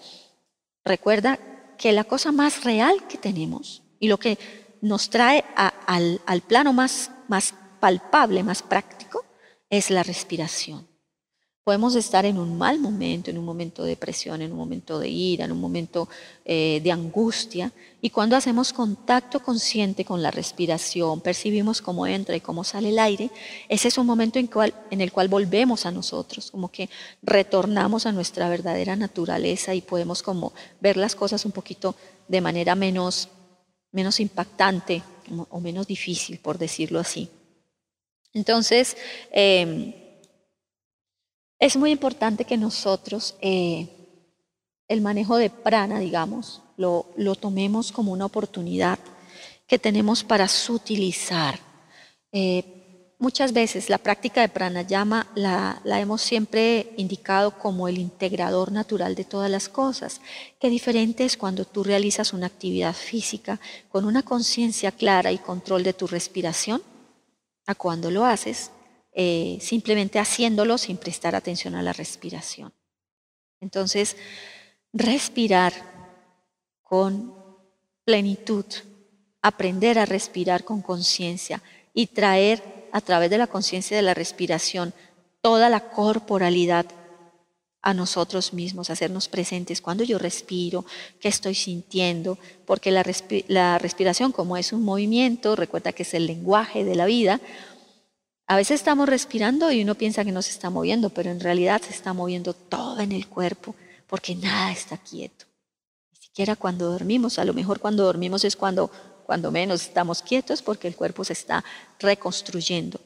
recuerda 0.85 1.39
que 1.79 1.93
la 1.93 2.05
cosa 2.05 2.33
más 2.33 2.65
real 2.65 3.07
que 3.09 3.17
tenemos 3.17 3.83
y 3.99 4.09
lo 4.09 4.19
que 4.19 4.39
nos 4.83 5.09
trae 5.09 5.43
al, 5.57 6.21
al, 6.27 6.43
plano 6.43 6.75
más, 6.75 7.11
más 7.27 7.55
palpable, 7.81 8.43
más 8.43 8.63
práctico, 8.63 9.25
es 9.71 9.89
la 9.89 10.03
respiración. 10.03 10.87
Podemos 11.65 11.95
estar 11.95 12.27
en 12.27 12.37
un 12.37 12.59
mal 12.59 12.79
momento, 12.79 13.31
en 13.31 13.39
un 13.39 13.45
momento 13.47 13.85
de 13.85 13.89
depresión, 13.89 14.43
en 14.43 14.53
un 14.53 14.59
momento 14.59 14.99
de 14.99 15.09
ira, 15.09 15.47
en 15.47 15.53
un 15.53 15.61
momento 15.63 16.11
eh, 16.45 16.79
de 16.85 16.93
angustia. 16.93 17.73
Y 18.03 18.11
cuando 18.11 18.37
hacemos 18.37 18.75
contacto 18.75 19.41
consciente 19.41 20.05
con 20.05 20.23
la 20.23 20.31
respiración, 20.31 21.23
percibimos 21.23 21.81
cómo 21.81 22.07
entra 22.07 22.37
y 22.37 22.43
cómo 22.43 22.65
sale 22.65 22.91
el 22.91 22.99
aire, 22.99 23.31
ese 23.71 23.89
es 23.89 23.97
un 23.97 24.05
momento 24.05 24.39
en, 24.39 25.01
el 25.01 25.11
cual 25.11 25.29
volvemos 25.29 25.87
a 25.87 25.91
nosotros, 25.91 26.51
como 26.51 26.71
que 26.71 26.91
retornamos 27.23 28.05
a 28.05 28.13
nuestra 28.13 28.51
verdadera 28.51 28.95
naturaleza 28.95 29.75
y 29.75 29.81
podemos 29.81 30.23
como 30.23 30.53
ver 30.83 30.99
las 30.99 31.15
cosas 31.15 31.47
un 31.47 31.53
poquito 31.53 31.97
de 32.29 32.43
manera 32.43 32.75
menos, 32.75 33.31
menos 33.91 34.21
impactante 34.21 35.03
o 35.49 35.61
menos 35.61 35.87
difícil, 35.87 36.41
por 36.41 36.59
decirlo 36.59 37.01
así. 37.01 37.31
Entonces, 38.35 38.99
eh, 39.33 40.04
es 41.65 41.79
muy 41.79 41.93
importante 41.93 42.45
que 42.45 42.59
nosotros 42.59 43.37
eh, 43.41 43.89
el 44.87 45.01
manejo 45.01 45.39
de 45.39 45.49
prana, 45.49 45.99
digamos, 45.99 46.61
lo, 46.77 47.07
lo, 47.17 47.37
tomemos 47.37 47.91
como 47.91 48.13
una 48.13 48.27
oportunidad 48.27 48.99
que 49.67 49.79
tenemos 49.79 50.25
para 50.25 50.47
sutilizar. 50.47 51.59
Eh, 52.33 53.15
muchas 53.19 53.55
veces 53.55 53.89
la 53.89 53.97
práctica 53.97 54.43
de 54.43 54.51
pranayama 54.51 55.27
la, 55.37 55.81
la 55.85 56.01
hemos 56.01 56.21
siempre 56.21 56.93
indicado 56.99 57.59
como 57.59 57.89
el 57.89 57.97
integrador 57.97 58.71
natural 58.71 59.15
de 59.15 59.25
todas 59.25 59.51
las 59.51 59.71
cosas. 59.71 60.21
Qué 60.61 60.69
diferente 60.69 61.25
es 61.25 61.39
cuando 61.39 61.65
tú 61.65 61.83
realizas 61.83 62.35
una 62.35 62.45
actividad 62.45 62.93
física 62.93 63.59
con 63.89 64.05
una 64.05 64.23
conciencia 64.23 64.93
clara 64.93 65.33
y 65.33 65.39
control 65.39 65.83
de 65.83 65.95
tu 65.95 66.09
respiración 66.09 66.83
a 67.67 67.75
cuando 67.75 68.11
lo 68.11 68.27
haces 68.27 68.71
eh, 69.15 69.59
simplemente 69.61 70.19
haciéndolo 70.19 70.77
sin 70.77 70.97
prestar 70.97 71.35
atención 71.35 71.77
a 71.77 71.83
la 71.83 71.93
respiración. 71.93 72.73
Entonces, 73.61 74.17
respirar 74.93 75.73
con 76.83 77.35
plenitud, 78.05 78.65
aprender 79.41 79.99
a 79.99 80.05
respirar 80.05 80.65
con 80.65 80.83
conciencia 80.83 81.63
y 81.93 82.09
traer 82.09 82.89
a 82.93 83.01
través 83.01 83.31
de 83.31 83.39
la 83.39 83.47
conciencia 83.47 83.97
de 83.97 84.03
la 84.03 84.15
respiración 84.15 84.93
toda 85.41 85.69
la 85.69 85.91
corporalidad 85.91 86.87
a 87.83 87.93
nosotros 87.93 88.53
mismos, 88.55 88.89
hacernos 88.89 89.29
presentes 89.29 89.81
cuando 89.83 90.05
yo 90.05 90.19
respiro, 90.19 90.87
qué 91.21 91.29
estoy 91.29 91.55
sintiendo, 91.55 92.39
porque 92.65 92.91
la, 92.91 93.05
la 93.47 93.79
respiración 93.79 94.33
como 94.33 94.57
es 94.57 94.73
un 94.73 94.83
movimiento, 94.83 95.55
recuerda 95.55 95.93
que 95.93 96.03
es 96.03 96.15
el 96.15 96.27
lenguaje 96.27 96.83
de 96.83 96.95
la 96.95 97.05
vida, 97.05 97.41
a 98.47 98.57
veces 98.57 98.81
estamos 98.81 99.09
respirando 99.09 99.73
y 99.73 99.83
uno 99.83 99.95
piensa 99.95 100.25
que 100.25 100.33
no 100.33 100.43
se 100.43 100.51
está 100.51 100.69
moviendo, 100.69 101.11
pero 101.11 101.31
en 101.31 101.41
realidad 101.41 101.81
se 101.81 101.91
está 101.91 102.13
moviendo 102.13 102.53
todo 102.53 103.01
en 103.01 103.13
el 103.13 103.27
cuerpo 103.27 103.75
porque 104.07 104.35
nada 104.35 104.71
está 104.71 104.99
quieto. 104.99 105.47
Ni 106.13 106.19
siquiera 106.19 106.55
cuando 106.55 106.91
dormimos, 106.91 107.39
a 107.39 107.45
lo 107.45 107.55
mejor 107.55 107.81
cuando 107.81 108.05
dormimos 108.05 108.45
es 108.45 108.55
cuando, 108.55 108.91
cuando 109.25 109.51
menos 109.51 109.83
estamos 109.83 110.21
quietos 110.21 110.61
porque 110.61 110.89
el 110.89 110.95
cuerpo 110.95 111.25
se 111.25 111.33
está 111.33 111.65
reconstruyendo. 111.99 113.01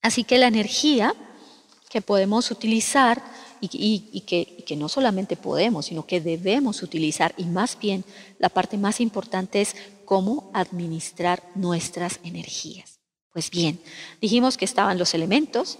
Así 0.00 0.22
que 0.22 0.38
la 0.38 0.46
energía 0.46 1.14
que 1.88 2.00
podemos 2.00 2.52
utilizar 2.52 3.20
y, 3.60 3.68
que, 3.68 3.78
y, 4.40 4.62
que, 4.62 4.76
no 4.76 4.88
solamente 4.88 5.36
podemos, 5.36 5.86
sino 5.86 6.06
que 6.06 6.20
debemos 6.20 6.82
utilizar, 6.82 7.34
y 7.36 7.44
más 7.44 7.78
bien 7.78 8.04
la 8.38 8.48
parte 8.48 8.78
más 8.78 9.00
importante 9.00 9.60
es 9.60 9.74
cómo 10.06 10.50
administrar 10.54 11.42
nuestras 11.56 12.20
energías. 12.22 12.99
Pues 13.32 13.50
bien, 13.50 13.80
dijimos 14.20 14.56
que 14.56 14.64
estaban 14.64 14.98
los 14.98 15.14
elementos, 15.14 15.78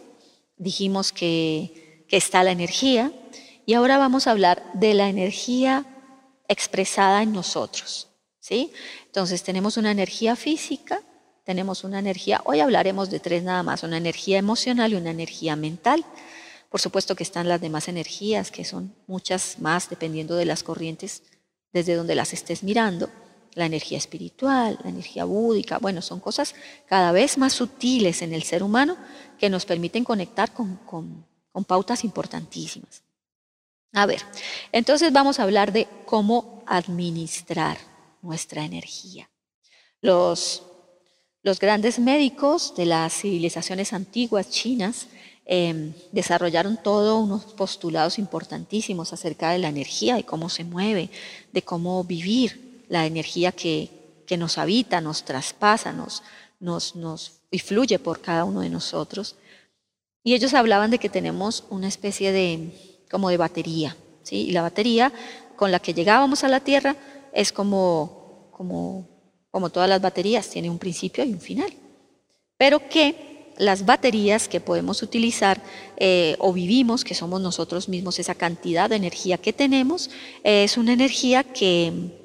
dijimos 0.57 1.13
que, 1.13 1.89
está 2.11 2.43
la 2.43 2.51
energía 2.51 3.13
y 3.67 3.75
ahora 3.75 3.97
vamos 3.97 4.27
a 4.27 4.33
hablar 4.33 4.65
de 4.75 4.95
la 4.95 5.09
energía 5.09 5.87
expresada 6.49 7.23
en 7.23 7.33
nosotros. 7.33 8.09
¿sí? 8.41 8.73
Entonces 9.07 9.45
tenemos 9.45 9.77
una 9.77 9.93
energía 9.93 10.35
física, 10.35 11.01
tenemos 11.45 11.85
una 11.85 12.01
energía, 12.01 12.41
hoy 12.47 12.59
hablaremos 12.59 13.11
de 13.11 13.21
tres 13.21 13.45
nada 13.45 13.63
más, 13.63 13.85
una 13.85 13.97
energía 13.97 14.39
emocional 14.39 14.93
y 14.93 14.97
una 14.97 15.13
energía 15.13 15.55
mental. 15.55 16.05
Por 16.69 16.81
supuesto 16.81 17.15
que 17.15 17.23
están 17.23 17.49
las 17.49 17.61
demás 17.61 17.87
energías, 17.87 18.51
que 18.51 18.65
son 18.65 18.93
muchas 19.07 19.61
más 19.61 19.89
dependiendo 19.89 20.35
de 20.35 20.47
las 20.47 20.65
corrientes 20.65 21.23
desde 21.73 21.95
donde 21.95 22.17
las 22.17 22.33
estés 22.33 22.65
mirando 22.65 23.09
la 23.55 23.67
energía 23.67 23.99
espiritual, 23.99 24.79
la 24.83 24.91
energía 24.91 25.25
búdica, 25.25 25.79
bueno, 25.79 26.03
son 26.03 26.21
cosas 26.21 26.55
cada 26.87 27.13
vez 27.13 27.39
más 27.39 27.53
sutiles 27.53 28.23
en 28.23 28.33
el 28.33 28.43
ser 28.43 28.63
humano 28.63 28.97
que 29.39 29.51
nos 29.51 29.67
permiten 29.67 30.05
conectar 30.05 30.53
con, 30.53 30.79
pautas 31.67 32.05
importantísimas. 32.05 33.03
A 33.93 34.07
ver, 34.07 34.23
entonces 34.73 35.13
vamos 35.13 35.39
a 35.39 35.43
hablar 35.43 35.73
de 35.73 35.89
cómo 36.07 36.63
administrar 36.67 37.77
nuestra 38.23 38.65
energía. 38.65 39.29
Los, 40.01 40.63
los 41.43 41.59
grandes 41.59 41.99
médicos 41.99 42.75
de 42.77 42.87
las 42.87 43.13
civilizaciones 43.13 43.93
antiguas 43.93 44.49
chinas 44.49 45.09
em, 45.45 45.93
desarrollaron 46.13 46.79
todos 46.83 47.23
unos 47.23 47.45
postulados 47.45 48.19
importantísimos 48.19 49.13
acerca 49.13 49.51
de 49.51 49.59
la 49.59 49.69
energía, 49.69 50.19
y 50.19 50.23
cómo 50.23 50.49
se 50.49 50.65
mueve, 50.65 51.11
de 51.53 51.63
cómo 51.63 52.05
vivir 52.05 52.70
la 52.91 53.07
energía 53.07 53.53
que, 53.53 53.89
que 54.27 54.37
nos 54.37 54.59
habita, 54.59 55.01
nos 55.01 55.25
traspasa, 55.25 55.93
nos, 55.93 56.23
nos, 56.59 56.97
nos 56.97 57.41
y 57.51 57.61
fluye 57.61 57.99
por 58.01 58.21
cada 58.21 58.45
uno 58.45 58.61
de 58.61 58.69
nosotros. 58.69 59.37
Y 60.25 60.35
ellos 60.35 60.53
hablaban 60.55 60.91
de 60.91 60.99
que 60.99 61.09
tenemos 61.09 61.65
una 61.71 61.87
especie 61.89 62.33
de, 62.33 63.05
como 63.11 63.31
de 63.31 63.37
batería, 63.37 63.97
¿sí? 64.25 64.49
Y 64.49 64.51
la 64.51 64.63
batería 64.63 65.13
con 65.57 65.71
la 65.71 65.79
que 65.79 65.95
llegábamos 65.95 66.43
a 66.43 66.49
la 66.49 66.61
Tierra 66.61 66.97
es 67.33 67.53
como, 67.53 68.51
como, 68.51 69.09
como 69.53 69.71
todas 69.71 69.89
las 69.89 70.03
baterías, 70.03 70.51
tiene 70.51 70.69
un 70.69 70.79
principio 70.79 71.25
y 71.25 71.33
un 71.33 71.41
final. 71.41 71.73
Pero 72.59 72.89
que 72.89 73.53
las 73.57 73.87
baterías 73.87 74.49
que 74.49 74.61
podemos 74.61 75.03
utilizar 75.03 75.63
eh, 75.97 76.35
o 76.41 76.53
vivimos, 76.53 77.05
que 77.05 77.15
somos 77.15 77.41
nosotros 77.41 77.89
mismos, 77.89 78.19
esa 78.19 78.35
cantidad 78.35 78.91
de 78.91 78.97
energía 78.97 79.39
que 79.39 79.53
tenemos, 79.53 80.11
es 80.43 80.77
una 80.77 80.93
energía 80.93 81.45
que, 81.45 82.19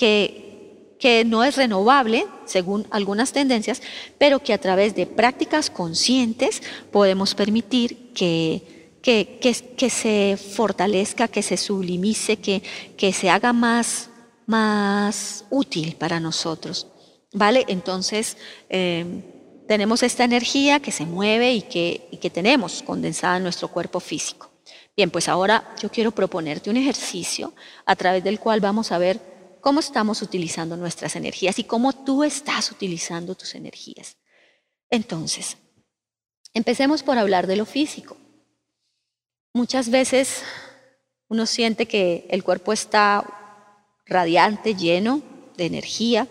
que, 0.00 0.96
que 0.98 1.26
no 1.26 1.44
es 1.44 1.58
renovable, 1.58 2.26
según 2.46 2.86
algunas 2.90 3.32
tendencias, 3.32 3.82
pero 4.16 4.42
que 4.42 4.54
a 4.54 4.58
través 4.58 4.94
de 4.94 5.04
prácticas 5.04 5.68
conscientes 5.68 6.62
podemos 6.90 7.34
permitir 7.34 8.14
que, 8.14 8.96
que, 9.02 9.38
que, 9.76 9.90
se 9.90 10.38
fortalezca, 10.38 11.28
que 11.28 11.42
se 11.42 11.58
sublimice, 11.58 12.38
que, 12.38 12.62
que 12.96 13.12
se 13.12 13.28
haga 13.28 13.52
más, 13.52 14.08
más 14.46 15.44
útil 15.50 15.96
para 15.96 16.18
nosotros. 16.18 16.86
¿Vale? 17.34 17.66
Entonces, 17.68 18.38
eh, 18.70 19.04
tenemos 19.68 20.02
esta 20.02 20.24
energía 20.24 20.80
que 20.80 20.92
se 20.92 21.04
mueve 21.04 21.52
y 21.52 21.60
que, 21.60 22.08
y 22.10 22.16
que 22.16 22.30
tenemos 22.30 22.82
condensada 22.82 23.36
en 23.36 23.42
nuestro 23.42 23.68
cuerpo 23.68 24.00
físico. 24.00 24.50
Bien, 24.96 25.10
pues 25.10 25.28
ahora 25.28 25.74
yo 25.82 25.90
quiero 25.90 26.10
proponerte 26.10 26.70
un 26.70 26.78
ejercicio 26.78 27.52
a 27.84 27.94
través 27.96 28.24
del 28.24 28.40
cual 28.40 28.60
vamos 28.60 28.92
a 28.92 28.98
ver 28.98 29.29
cómo 29.60 29.80
estamos 29.80 30.22
utilizando 30.22 30.76
nuestras 30.76 31.16
energías 31.16 31.58
y 31.58 31.64
cómo 31.64 31.92
tú 31.92 32.24
estás 32.24 32.70
utilizando 32.70 33.34
tus 33.34 33.54
energías. 33.54 34.16
Entonces, 34.90 35.56
empecemos 36.54 37.02
por 37.02 37.18
hablar 37.18 37.46
de 37.46 37.56
lo 37.56 37.66
físico. 37.66 38.16
Muchas 39.52 39.90
veces 39.90 40.42
uno 41.28 41.46
siente 41.46 41.86
que 41.86 42.26
el 42.30 42.42
cuerpo 42.42 42.72
está 42.72 43.24
radiante, 44.06 44.74
lleno 44.74 45.22
de 45.56 45.66
energía, 45.66 46.26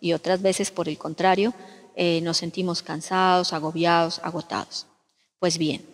y 0.00 0.12
otras 0.12 0.42
veces, 0.42 0.70
por 0.70 0.88
el 0.88 0.98
contrario, 0.98 1.54
eh, 1.96 2.20
nos 2.22 2.36
sentimos 2.38 2.82
cansados, 2.82 3.52
agobiados, 3.52 4.20
agotados. 4.22 4.86
Pues 5.38 5.58
bien, 5.58 5.84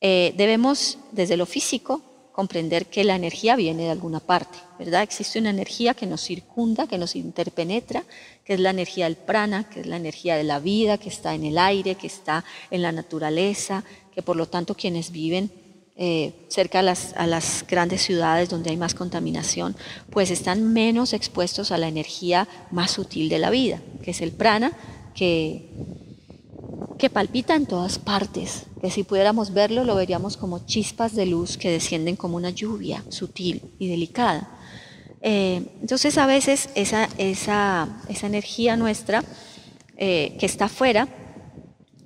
eh, 0.00 0.34
debemos 0.36 0.98
desde 1.12 1.36
lo 1.36 1.46
físico 1.46 2.02
comprender 2.32 2.86
que 2.86 3.04
la 3.04 3.16
energía 3.16 3.56
viene 3.56 3.84
de 3.84 3.90
alguna 3.90 4.20
parte, 4.20 4.58
¿verdad? 4.78 5.02
Existe 5.02 5.38
una 5.38 5.50
energía 5.50 5.94
que 5.94 6.06
nos 6.06 6.22
circunda, 6.22 6.86
que 6.86 6.98
nos 6.98 7.16
interpenetra, 7.16 8.04
que 8.44 8.54
es 8.54 8.60
la 8.60 8.70
energía 8.70 9.04
del 9.04 9.16
prana, 9.16 9.68
que 9.68 9.80
es 9.80 9.86
la 9.86 9.96
energía 9.96 10.36
de 10.36 10.44
la 10.44 10.58
vida, 10.58 10.98
que 10.98 11.08
está 11.08 11.34
en 11.34 11.44
el 11.44 11.58
aire, 11.58 11.96
que 11.96 12.06
está 12.06 12.44
en 12.70 12.82
la 12.82 12.92
naturaleza, 12.92 13.84
que 14.14 14.22
por 14.22 14.36
lo 14.36 14.46
tanto 14.46 14.74
quienes 14.74 15.10
viven 15.10 15.50
eh, 15.96 16.32
cerca 16.48 16.78
a 16.78 16.82
las, 16.82 17.12
a 17.16 17.26
las 17.26 17.64
grandes 17.68 18.00
ciudades 18.02 18.48
donde 18.48 18.70
hay 18.70 18.76
más 18.76 18.94
contaminación, 18.94 19.76
pues 20.10 20.30
están 20.30 20.72
menos 20.72 21.12
expuestos 21.12 21.72
a 21.72 21.78
la 21.78 21.88
energía 21.88 22.48
más 22.70 22.92
sutil 22.92 23.28
de 23.28 23.38
la 23.38 23.50
vida, 23.50 23.82
que 24.02 24.12
es 24.12 24.22
el 24.22 24.32
prana, 24.32 24.72
que, 25.14 25.68
que 27.00 27.10
palpita 27.10 27.56
en 27.56 27.66
todas 27.66 27.98
partes, 27.98 28.66
que 28.80 28.90
si 28.90 29.02
pudiéramos 29.02 29.52
verlo 29.52 29.84
lo 29.84 29.96
veríamos 29.96 30.36
como 30.36 30.66
chispas 30.66 31.16
de 31.16 31.26
luz 31.26 31.56
que 31.56 31.70
descienden 31.70 32.14
como 32.14 32.36
una 32.36 32.50
lluvia 32.50 33.02
sutil 33.08 33.74
y 33.78 33.88
delicada. 33.88 34.48
Eh, 35.22 35.76
entonces 35.80 36.18
a 36.18 36.26
veces 36.26 36.68
esa, 36.74 37.08
esa, 37.18 37.88
esa 38.08 38.26
energía 38.26 38.76
nuestra 38.76 39.24
eh, 39.96 40.36
que 40.38 40.46
está 40.46 40.66
afuera, 40.66 41.08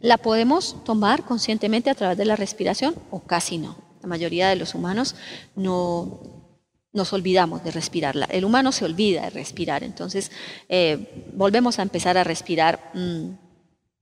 la 0.00 0.16
podemos 0.16 0.84
tomar 0.84 1.24
conscientemente 1.24 1.90
a 1.90 1.94
través 1.94 2.16
de 2.16 2.24
la 2.24 2.36
respiración 2.36 2.94
o 3.10 3.20
casi 3.20 3.58
no. 3.58 3.76
La 4.00 4.08
mayoría 4.08 4.48
de 4.48 4.56
los 4.56 4.74
humanos 4.74 5.16
no 5.56 6.20
nos 6.92 7.12
olvidamos 7.12 7.64
de 7.64 7.72
respirarla. 7.72 8.26
El 8.26 8.44
humano 8.44 8.70
se 8.70 8.84
olvida 8.84 9.22
de 9.22 9.30
respirar, 9.30 9.82
entonces 9.82 10.30
eh, 10.68 11.30
volvemos 11.34 11.78
a 11.78 11.82
empezar 11.82 12.16
a 12.16 12.22
respirar. 12.22 12.92
Mm, 12.94 13.43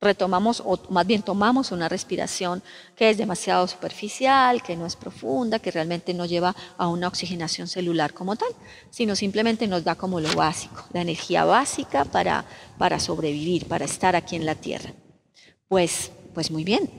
retomamos, 0.02 0.62
o 0.64 0.78
más 0.90 1.06
bien 1.06 1.22
tomamos 1.22 1.72
una 1.72 1.88
respiración 1.88 2.62
que 2.96 3.08
es 3.08 3.16
demasiado 3.16 3.66
superficial, 3.66 4.62
que 4.62 4.76
no 4.76 4.84
es 4.84 4.96
profunda, 4.96 5.58
que 5.58 5.70
realmente 5.70 6.12
no 6.12 6.26
lleva 6.26 6.54
a 6.76 6.88
una 6.88 7.08
oxigenación 7.08 7.68
celular 7.68 8.12
como 8.12 8.36
tal, 8.36 8.50
sino 8.90 9.16
simplemente 9.16 9.66
nos 9.66 9.84
da 9.84 9.94
como 9.94 10.20
lo 10.20 10.34
básico, 10.34 10.84
la 10.92 11.00
energía 11.00 11.44
básica 11.44 12.04
para, 12.04 12.44
para 12.76 13.00
sobrevivir, 13.00 13.66
para 13.66 13.84
estar 13.84 14.16
aquí 14.16 14.36
en 14.36 14.44
la 14.44 14.56
Tierra. 14.56 14.92
Pues, 15.68 16.10
pues 16.34 16.50
muy 16.50 16.64
bien. 16.64 16.90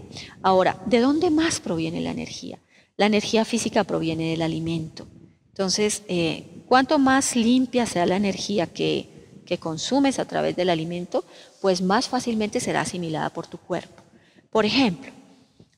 Ahora, 0.42 0.82
¿de 0.86 1.00
dónde 1.00 1.30
más 1.30 1.60
proviene 1.60 2.02
la 2.02 2.12
energía? 2.12 2.58
La 2.98 3.06
energía 3.06 3.46
física 3.46 3.84
proviene 3.84 4.32
del 4.32 4.42
alimento. 4.42 5.08
Entonces, 5.50 6.02
eh, 6.08 6.64
cuanto 6.68 6.98
más 6.98 7.36
limpia 7.36 7.86
sea 7.86 8.08
la 8.08 8.16
energía 8.16 8.66
que, 8.68 9.12
consumes 9.60 10.18
a 10.18 10.26
través 10.26 10.56
del 10.56 10.72
alimento, 10.72 11.24
pues 11.64 11.82
más 11.82 12.10
fácilmente 12.10 12.60
será 12.60 12.82
asimilada 12.82 13.30
por 13.30 13.48
tu 13.48 13.58
cuerpo. 13.58 14.04
Por 14.50 14.66
ejemplo, 14.66 15.14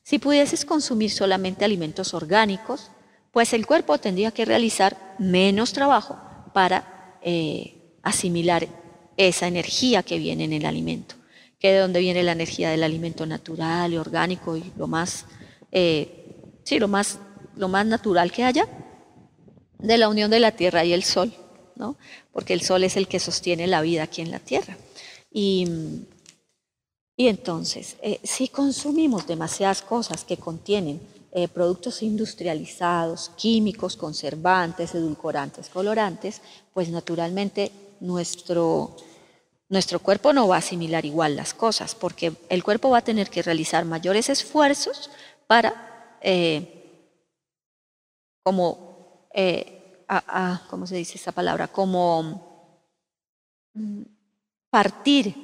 si 0.02 0.18
pudieses 0.18 0.64
consumir 0.64 1.12
solamente 1.12 1.64
alimentos 1.64 2.12
orgánicos, 2.12 2.90
pues 3.30 3.52
el 3.52 3.68
cuerpo 3.68 3.96
tendría 3.98 4.32
que 4.32 4.44
realizar 4.44 5.14
menos 5.20 5.72
trabajo 5.72 6.18
para 6.52 7.18
eh, 7.22 7.94
asimilar 8.02 8.66
esa 9.16 9.46
energía 9.46 10.02
que 10.02 10.18
viene 10.18 10.42
en 10.42 10.54
el 10.54 10.66
alimento, 10.66 11.14
que 11.60 11.70
de 11.70 11.78
dónde 11.78 12.00
viene 12.00 12.24
la 12.24 12.32
energía 12.32 12.70
del 12.70 12.82
alimento 12.82 13.24
natural 13.24 13.92
y 13.92 13.96
orgánico 13.96 14.56
y 14.56 14.72
lo 14.76 14.88
más 14.88 15.24
eh, 15.70 16.58
sí, 16.64 16.80
lo 16.80 16.88
más, 16.88 17.20
lo 17.54 17.68
más 17.68 17.86
natural 17.86 18.32
que 18.32 18.42
haya, 18.42 18.66
de 19.78 19.98
la 19.98 20.08
unión 20.08 20.32
de 20.32 20.40
la 20.40 20.50
tierra 20.50 20.84
y 20.84 20.92
el 20.92 21.04
sol, 21.04 21.32
¿no? 21.76 21.96
porque 22.32 22.54
el 22.54 22.62
sol 22.62 22.82
es 22.82 22.96
el 22.96 23.06
que 23.06 23.20
sostiene 23.20 23.68
la 23.68 23.82
vida 23.82 24.02
aquí 24.02 24.20
en 24.20 24.32
la 24.32 24.40
tierra. 24.40 24.76
Y, 25.38 25.66
y 27.14 27.28
entonces, 27.28 27.98
eh, 28.00 28.20
si 28.22 28.48
consumimos 28.48 29.26
demasiadas 29.26 29.82
cosas 29.82 30.24
que 30.24 30.38
contienen 30.38 30.98
eh, 31.30 31.46
productos 31.46 32.02
industrializados, 32.02 33.32
químicos, 33.36 33.98
conservantes, 33.98 34.94
edulcorantes, 34.94 35.68
colorantes, 35.68 36.40
pues 36.72 36.88
naturalmente 36.88 37.70
nuestro, 38.00 38.96
nuestro 39.68 39.98
cuerpo 39.98 40.32
no 40.32 40.48
va 40.48 40.54
a 40.54 40.60
asimilar 40.60 41.04
igual 41.04 41.36
las 41.36 41.52
cosas, 41.52 41.94
porque 41.94 42.32
el 42.48 42.64
cuerpo 42.64 42.88
va 42.88 42.98
a 42.98 43.04
tener 43.04 43.28
que 43.28 43.42
realizar 43.42 43.84
mayores 43.84 44.30
esfuerzos 44.30 45.10
para 45.46 46.16
eh, 46.22 47.12
como, 48.42 49.28
¿cómo 50.70 50.86
se 50.86 50.96
dice 50.96 51.18
esa 51.18 51.32
palabra? 51.32 51.68
Como 51.68 52.72
mm, 53.74 54.15
partir 54.76 55.34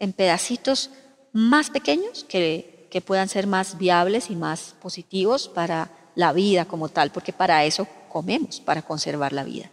en 0.00 0.12
pedacitos 0.12 0.90
más 1.32 1.70
pequeños 1.70 2.24
que, 2.28 2.88
que 2.90 3.00
puedan 3.00 3.28
ser 3.28 3.46
más 3.46 3.78
viables 3.78 4.30
y 4.30 4.34
más 4.34 4.74
positivos 4.82 5.46
para 5.46 5.92
la 6.16 6.32
vida 6.32 6.64
como 6.64 6.88
tal, 6.88 7.12
porque 7.12 7.32
para 7.32 7.64
eso 7.64 7.86
comemos, 8.08 8.58
para 8.58 8.82
conservar 8.82 9.32
la 9.32 9.44
vida. 9.44 9.70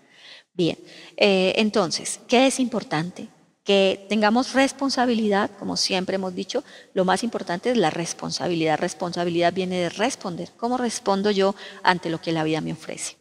Bien, 0.54 0.78
eh, 1.16 1.56
entonces, 1.58 2.20
¿qué 2.28 2.46
es 2.46 2.60
importante? 2.60 3.28
que 3.64 4.06
tengamos 4.08 4.54
responsabilidad, 4.54 5.50
como 5.60 5.76
siempre 5.76 6.16
hemos 6.16 6.34
dicho, 6.34 6.64
lo 6.94 7.04
más 7.04 7.22
importante 7.22 7.70
es 7.72 7.76
la 7.76 7.90
responsabilidad. 7.90 8.80
Responsabilidad 8.80 9.52
viene 9.52 9.78
de 9.78 9.90
responder. 9.90 10.52
¿Cómo 10.56 10.78
respondo 10.78 11.32
yo 11.32 11.54
ante 11.84 12.10
lo 12.10 12.22
que 12.22 12.32
la 12.32 12.46
vida 12.46 12.62
me 12.62 12.72
ofrece? 12.72 13.18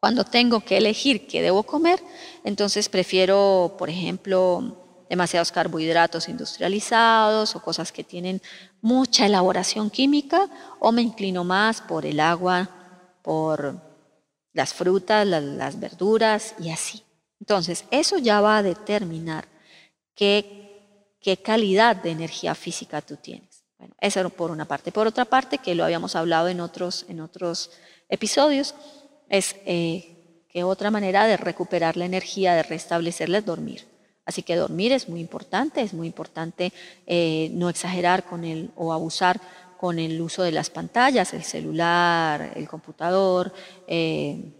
Cuando 0.00 0.24
tengo 0.24 0.60
que 0.60 0.76
elegir 0.76 1.26
qué 1.26 1.42
debo 1.42 1.64
comer, 1.64 2.00
entonces 2.44 2.88
prefiero, 2.88 3.74
por 3.78 3.90
ejemplo, 3.90 5.04
demasiados 5.10 5.50
carbohidratos 5.50 6.28
industrializados 6.28 7.56
o 7.56 7.62
cosas 7.62 7.90
que 7.90 8.04
tienen 8.04 8.40
mucha 8.80 9.26
elaboración 9.26 9.90
química, 9.90 10.48
o 10.78 10.92
me 10.92 11.02
inclino 11.02 11.42
más 11.42 11.80
por 11.80 12.06
el 12.06 12.20
agua, 12.20 12.70
por 13.22 13.80
las 14.52 14.72
frutas, 14.72 15.26
las 15.26 15.80
verduras 15.80 16.54
y 16.60 16.70
así. 16.70 17.02
Entonces, 17.40 17.84
eso 17.90 18.18
ya 18.18 18.40
va 18.40 18.58
a 18.58 18.62
determinar 18.62 19.48
qué, 20.14 21.16
qué 21.20 21.36
calidad 21.38 21.96
de 21.96 22.10
energía 22.10 22.54
física 22.54 23.00
tú 23.00 23.16
tienes. 23.16 23.64
Bueno, 23.78 23.94
eso 24.00 24.28
por 24.30 24.50
una 24.50 24.64
parte. 24.64 24.92
Por 24.92 25.06
otra 25.06 25.24
parte, 25.24 25.58
que 25.58 25.74
lo 25.74 25.84
habíamos 25.84 26.16
hablado 26.16 26.48
en 26.48 26.60
otros, 26.60 27.04
en 27.08 27.20
otros 27.20 27.70
episodios, 28.08 28.74
es 29.28 29.56
eh, 29.66 30.16
que 30.48 30.64
otra 30.64 30.90
manera 30.90 31.26
de 31.26 31.36
recuperar 31.36 31.96
la 31.96 32.06
energía, 32.06 32.54
de 32.54 32.62
restablecerla, 32.62 33.38
es 33.38 33.44
dormir. 33.44 33.86
Así 34.24 34.42
que 34.42 34.56
dormir 34.56 34.92
es 34.92 35.08
muy 35.08 35.20
importante, 35.20 35.80
es 35.80 35.94
muy 35.94 36.06
importante 36.06 36.72
eh, 37.06 37.50
no 37.52 37.68
exagerar 37.68 38.24
con 38.24 38.44
el 38.44 38.70
o 38.76 38.92
abusar 38.92 39.40
con 39.78 39.98
el 39.98 40.20
uso 40.20 40.42
de 40.42 40.52
las 40.52 40.70
pantallas, 40.70 41.32
el 41.32 41.44
celular, 41.44 42.52
el 42.56 42.68
computador, 42.68 43.52
eh, 43.86 44.52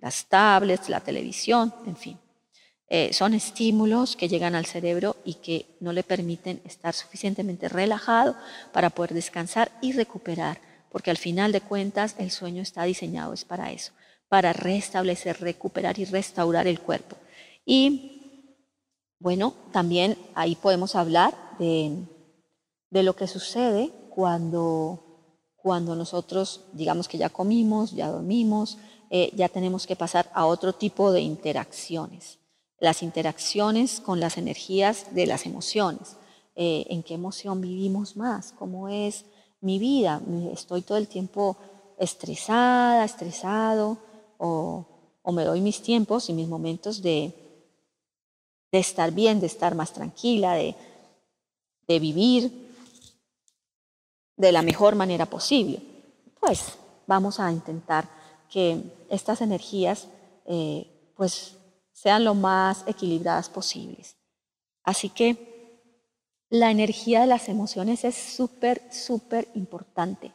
las 0.00 0.24
tablets, 0.26 0.88
la 0.88 1.00
televisión, 1.00 1.72
en 1.86 1.96
fin. 1.96 2.18
Son 3.12 3.32
estímulos 3.32 4.16
que 4.16 4.28
llegan 4.28 4.54
al 4.54 4.66
cerebro 4.66 5.16
y 5.24 5.36
que 5.36 5.64
no 5.80 5.94
le 5.94 6.02
permiten 6.02 6.60
estar 6.66 6.92
suficientemente 6.92 7.70
relajado 7.70 8.36
para 8.70 8.90
poder 8.90 9.14
descansar 9.14 9.72
y 9.80 9.92
recuperar, 9.92 10.60
porque 10.90 11.10
al 11.10 11.16
final 11.16 11.52
de 11.52 11.62
cuentas 11.62 12.14
el 12.18 12.30
sueño 12.30 12.60
está 12.60 12.82
diseñado 12.82 13.32
es 13.32 13.46
para 13.46 13.72
eso, 13.72 13.92
para 14.32 14.54
restablecer, 14.54 15.42
recuperar 15.42 15.98
y 15.98 16.06
restaurar 16.06 16.66
el 16.66 16.80
cuerpo. 16.80 17.16
Y 17.66 18.46
bueno, 19.18 19.52
también 19.72 20.16
ahí 20.34 20.54
podemos 20.56 20.96
hablar 20.96 21.34
de, 21.58 21.98
lo 22.90 23.14
que 23.14 23.26
sucede 23.26 23.90
cuando, 24.08 25.52
cuando 25.54 25.94
nosotros, 25.94 26.64
digamos 26.72 27.08
que 27.08 27.18
ya 27.18 27.28
comimos, 27.28 27.90
ya 27.90 28.08
dormimos, 28.08 28.78
eh, 29.10 29.30
ya 29.34 29.50
tenemos 29.50 29.86
que 29.86 29.96
pasar 29.96 30.30
a 30.32 30.46
otro 30.46 30.72
tipo 30.72 31.12
de 31.12 31.20
interacciones 31.20 32.38
las 32.80 33.02
interacciones 33.02 34.00
con 34.00 34.18
las 34.18 34.38
energías 34.38 35.14
de 35.14 35.26
las 35.26 35.44
emociones. 35.44 36.16
Eh, 36.56 36.86
¿En 36.88 37.02
qué 37.02 37.14
emoción 37.14 37.60
vivimos 37.60 38.16
más? 38.16 38.52
¿Cómo 38.58 38.88
es 38.88 39.26
mi 39.60 39.78
vida? 39.78 40.22
¿Estoy 40.52 40.80
todo 40.80 40.96
el 40.96 41.06
tiempo 41.06 41.58
estresada, 41.98 43.04
estresado? 43.04 43.98
¿O, 44.44 45.32
me 45.32 45.44
doy 45.44 45.60
mis 45.60 45.80
tiempos 45.80 46.28
y 46.28 46.32
mis 46.32 46.48
momentos 46.48 47.00
de, 47.00 47.32
de 48.72 48.78
estar 48.78 49.12
bien, 49.12 49.38
de 49.38 49.46
estar 49.46 49.74
más 49.76 49.92
tranquila, 49.92 50.54
de, 50.54 50.74
de 51.86 51.98
vivir 52.00 52.50
de 54.36 54.50
la 54.50 54.62
mejor 54.62 54.96
manera 54.96 55.26
posible. 55.26 55.80
Pues 56.40 56.76
vamos 57.06 57.38
a 57.38 57.52
intentar 57.52 58.08
que 58.50 58.82
estas 59.08 59.40
energías 59.40 60.08
eh, 60.46 61.12
pues 61.16 61.56
sean 61.92 62.24
lo 62.24 62.34
más 62.34 62.82
equilibradas 62.88 63.48
posibles. 63.48 64.16
Así 64.82 65.08
que 65.08 65.52
la 66.50 66.72
energía 66.72 67.20
de 67.20 67.28
las 67.28 67.48
emociones 67.48 68.04
es 68.04 68.16
súper, 68.16 68.82
súper 68.92 69.48
importante 69.54 70.32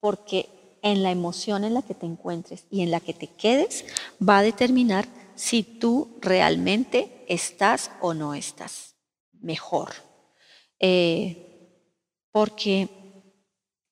porque 0.00 0.59
en 0.82 1.02
la 1.02 1.10
emoción 1.10 1.64
en 1.64 1.74
la 1.74 1.82
que 1.82 1.94
te 1.94 2.06
encuentres 2.06 2.64
y 2.70 2.82
en 2.82 2.90
la 2.90 3.00
que 3.00 3.14
te 3.14 3.26
quedes 3.26 3.84
va 4.26 4.38
a 4.38 4.42
determinar 4.42 5.06
si 5.34 5.62
tú 5.62 6.18
realmente 6.20 7.24
estás 7.28 7.90
o 8.00 8.14
no 8.14 8.34
estás 8.34 8.94
mejor. 9.40 9.92
Eh, 10.78 11.46
porque 12.32 12.88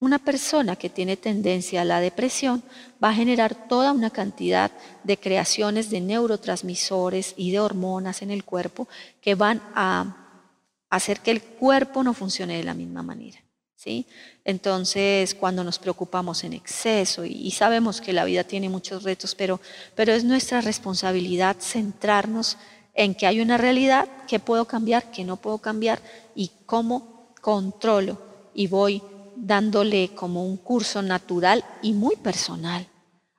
una 0.00 0.18
persona 0.18 0.76
que 0.76 0.90
tiene 0.90 1.16
tendencia 1.16 1.82
a 1.82 1.84
la 1.84 2.00
depresión 2.00 2.62
va 3.02 3.10
a 3.10 3.14
generar 3.14 3.68
toda 3.68 3.92
una 3.92 4.10
cantidad 4.10 4.70
de 5.02 5.16
creaciones 5.16 5.90
de 5.90 6.00
neurotransmisores 6.00 7.34
y 7.36 7.50
de 7.50 7.60
hormonas 7.60 8.22
en 8.22 8.30
el 8.30 8.44
cuerpo 8.44 8.88
que 9.20 9.34
van 9.34 9.60
a 9.74 10.44
hacer 10.90 11.20
que 11.20 11.32
el 11.32 11.42
cuerpo 11.42 12.04
no 12.04 12.14
funcione 12.14 12.56
de 12.56 12.64
la 12.64 12.74
misma 12.74 13.02
manera. 13.02 13.38
¿Sí? 13.78 14.06
Entonces, 14.44 15.34
cuando 15.36 15.62
nos 15.62 15.78
preocupamos 15.78 16.42
en 16.42 16.52
exceso 16.52 17.24
y, 17.24 17.50
sabemos 17.52 18.00
que 18.00 18.12
la 18.12 18.24
vida 18.24 18.42
tiene 18.42 18.68
muchos 18.68 19.04
retos, 19.04 19.34
pero, 19.36 19.60
pero 19.94 20.12
es 20.12 20.24
nuestra 20.24 20.60
responsabilidad 20.60 21.56
centrarnos 21.60 22.58
en 22.94 23.14
que 23.14 23.26
hay 23.26 23.40
una 23.40 23.56
realidad 23.56 24.08
que 24.26 24.40
puedo 24.40 24.64
cambiar, 24.64 25.12
que 25.12 25.24
no 25.24 25.36
puedo 25.36 25.58
cambiar 25.58 26.00
y 26.34 26.50
cómo 26.66 27.32
controlo 27.40 28.20
y 28.52 28.66
voy 28.66 29.00
dándole 29.36 30.10
como 30.16 30.44
un 30.44 30.56
curso 30.56 31.00
natural 31.00 31.64
y 31.80 31.92
muy 31.92 32.16
personal 32.16 32.84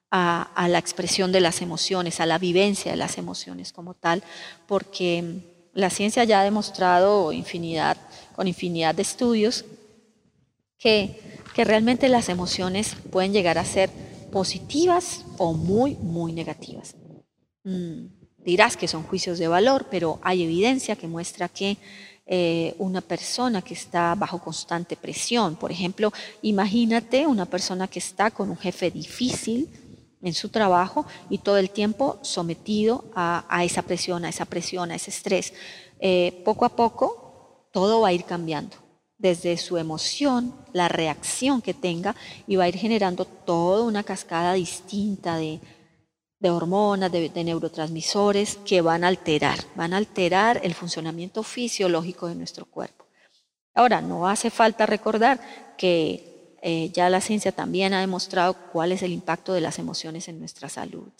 a, 0.09 0.67
la 0.69 0.79
expresión 0.79 1.33
de 1.33 1.41
las 1.41 1.61
emociones, 1.61 2.21
a 2.21 2.25
la 2.25 2.37
vivencia 2.37 2.91
de 2.91 2.97
las 2.97 3.17
emociones 3.17 3.73
como 3.73 3.93
tal, 3.93 4.23
porque 4.65 5.67
la 5.73 5.89
ciencia 5.89 6.23
ya 6.23 6.39
ha 6.39 6.45
demostrado 6.45 7.33
infinidad, 7.33 7.97
con 8.35 8.47
infinidad 8.47 8.95
de 8.95 9.01
estudios 9.01 9.65
que, 10.79 11.19
que 11.53 11.63
realmente 11.65 12.09
las 12.09 12.29
emociones 12.29 12.95
pueden 13.11 13.33
llegar 13.33 13.57
a 13.57 13.65
ser 13.65 13.89
positivas 14.31 15.25
o 15.37 15.53
muy, 15.53 15.95
muy 15.95 16.31
negativas. 16.31 16.95
Mm, 17.63 18.07
dirás 18.37 18.77
que 18.77 18.87
son 18.87 19.03
juicios 19.03 19.37
de 19.37 19.47
valor, 19.47 19.87
pero 19.91 20.19
hay 20.23 20.43
evidencia 20.43 20.95
que 20.95 21.07
muestra 21.07 21.49
que 21.49 21.77
eh, 22.25 22.75
una 22.77 23.01
persona 23.01 23.61
que 23.61 23.73
está 23.73 24.15
bajo 24.15 24.39
constante 24.39 24.95
presión. 24.95 25.55
Por 25.55 25.71
ejemplo, 25.71 26.13
imagínate 26.41 27.27
una 27.27 27.45
persona 27.45 27.87
que 27.87 27.99
está 27.99 28.31
con 28.31 28.49
un 28.49 28.57
jefe 28.57 28.89
difícil 28.91 29.69
en 30.21 30.33
su 30.33 30.49
trabajo 30.49 31.05
y 31.29 31.39
todo 31.39 31.57
el 31.57 31.71
tiempo 31.71 32.19
sometido 32.21 33.05
a, 33.15 33.63
esa 33.63 33.81
presión, 33.81 34.25
a 34.25 34.29
esa 34.29 34.45
presión, 34.45 34.91
a 34.91 34.95
ese 34.95 35.09
estrés. 35.09 35.53
Eh, 35.99 36.41
poco 36.45 36.65
a 36.65 36.75
poco 36.75 37.67
todo 37.71 38.01
va 38.01 38.09
a 38.09 38.13
ir 38.13 38.23
cambiando 38.25 38.88
desde 39.19 39.57
su 39.57 39.77
emoción, 39.77 40.55
la 40.73 40.87
reacción 40.87 41.61
que 41.61 41.73
tenga 41.73 42.15
y 42.47 42.55
va 42.55 42.63
a 42.63 42.69
ir 42.69 42.77
generando 42.77 43.25
toda 43.25 43.83
una 43.83 44.03
cascada 44.03 44.53
distinta 44.53 45.35
de, 45.35 45.59
de 46.39 46.49
hormonas, 46.49 47.11
de, 47.11 47.29
neurotransmisores 47.43 48.57
que 48.65 48.81
van 48.81 49.03
a 49.03 49.09
alterar, 49.09 49.59
van 49.75 49.93
a 49.93 49.97
alterar 49.97 50.61
el 50.63 50.73
funcionamiento 50.73 51.43
fisiológico 51.43 52.27
de 52.27 52.35
nuestro 52.35 52.65
cuerpo. 52.65 53.05
Ahora, 53.75 54.01
no 54.01 54.27
hace 54.27 54.49
falta 54.49 54.85
recordar 54.85 55.39
que 55.77 56.57
eh, 56.61 56.89
ya 56.93 57.09
la 57.09 57.21
ciencia 57.21 57.51
también 57.51 57.93
ha 57.93 57.99
demostrado 57.99 58.55
cuál 58.71 58.93
es 58.93 59.03
el 59.03 59.11
impacto 59.11 59.53
de 59.53 59.61
las 59.61 59.79
emociones 59.79 60.29
en 60.29 60.39
nuestra 60.39 60.69
salud, 60.69 61.11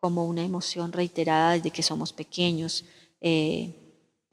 como 0.00 0.26
una 0.26 0.42
emoción 0.42 0.92
reiterada 0.92 1.52
desde 1.52 1.70
que 1.70 1.82
somos 1.82 2.12
pequeños. 2.12 2.84
Eh, 3.20 3.85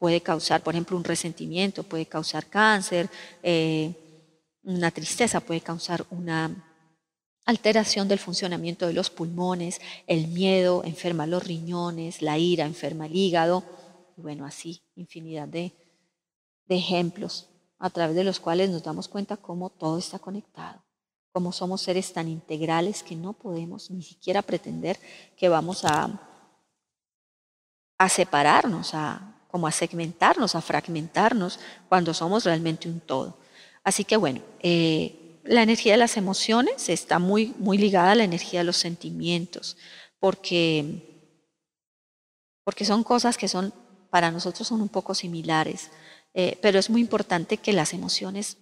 puede 0.03 0.19
causar, 0.19 0.61
por 0.61 0.73
ejemplo, 0.73 0.97
un 0.97 1.05
resentimiento, 1.05 1.83
puede 1.83 2.05
causar 2.05 2.47
cáncer, 2.47 3.09
eh, 3.41 3.93
una 4.63 4.91
tristeza 4.91 5.39
puede 5.39 5.61
causar 5.61 6.05
una 6.09 6.51
alteración 7.45 8.09
del 8.09 8.19
funcionamiento 8.19 8.85
de 8.85 8.91
los 8.91 9.09
pulmones, 9.09 9.79
el 10.05 10.27
miedo 10.27 10.83
enferma 10.83 11.25
los 11.25 11.41
riñones, 11.41 12.21
la 12.21 12.37
ira 12.37 12.65
enferma 12.65 13.05
el 13.05 13.15
hígado, 13.15 13.63
y 14.17 14.21
bueno, 14.21 14.45
así 14.45 14.81
infinidad 14.97 15.47
de, 15.47 15.71
ejemplos 16.67 17.47
a 17.79 17.89
través 17.89 18.17
de 18.17 18.25
los 18.25 18.41
cuales 18.41 18.69
nos 18.71 18.83
damos 18.83 19.07
cuenta 19.07 19.37
cómo 19.37 19.69
todo 19.69 19.99
está 19.99 20.19
conectado, 20.19 20.83
cómo 21.31 21.53
somos 21.53 21.79
seres 21.81 22.11
tan 22.11 22.27
integrales 22.27 23.03
que 23.03 23.15
no 23.15 23.31
podemos 23.31 23.89
ni 23.89 24.03
siquiera 24.03 24.41
pretender 24.41 24.99
que 25.37 25.47
vamos 25.47 25.85
a, 25.85 26.19
a 27.97 28.09
separarnos, 28.09 28.93
a, 28.95 29.32
como 29.53 29.67
a 29.67 29.71
segmentarnos, 29.71 30.55
a 30.55 30.61
fragmentarnos, 30.61 31.59
cuando 31.87 32.11
somos 32.15 32.43
realmente 32.43 32.89
un 32.89 32.99
todo. 32.99 33.37
Así 33.83 34.03
que 34.03 34.17
bueno, 34.17 34.41
eh, 34.61 35.37
la 35.43 35.61
energía 35.61 35.91
de 35.91 35.99
las 35.99 36.17
emociones 36.17 36.89
está 36.89 37.19
muy, 37.19 37.53
muy 37.59 37.77
ligada 37.77 38.13
a 38.13 38.15
la 38.15 38.23
energía 38.23 38.61
de 38.61 38.63
los 38.63 38.77
sentimientos, 38.77 39.77
porque, 40.17 41.29
porque 42.63 42.83
son 42.83 43.03
cosas 43.03 43.37
que 43.37 43.47
son, 43.47 43.71
para 44.09 44.31
nosotros 44.31 44.67
son 44.67 44.81
un 44.81 44.89
poco 44.89 45.13
similares, 45.13 45.91
eh, 46.33 46.57
pero 46.59 46.79
es 46.79 46.89
muy 46.89 47.01
importante 47.01 47.57
que 47.57 47.73
las 47.73 47.93
emociones, 47.93 48.57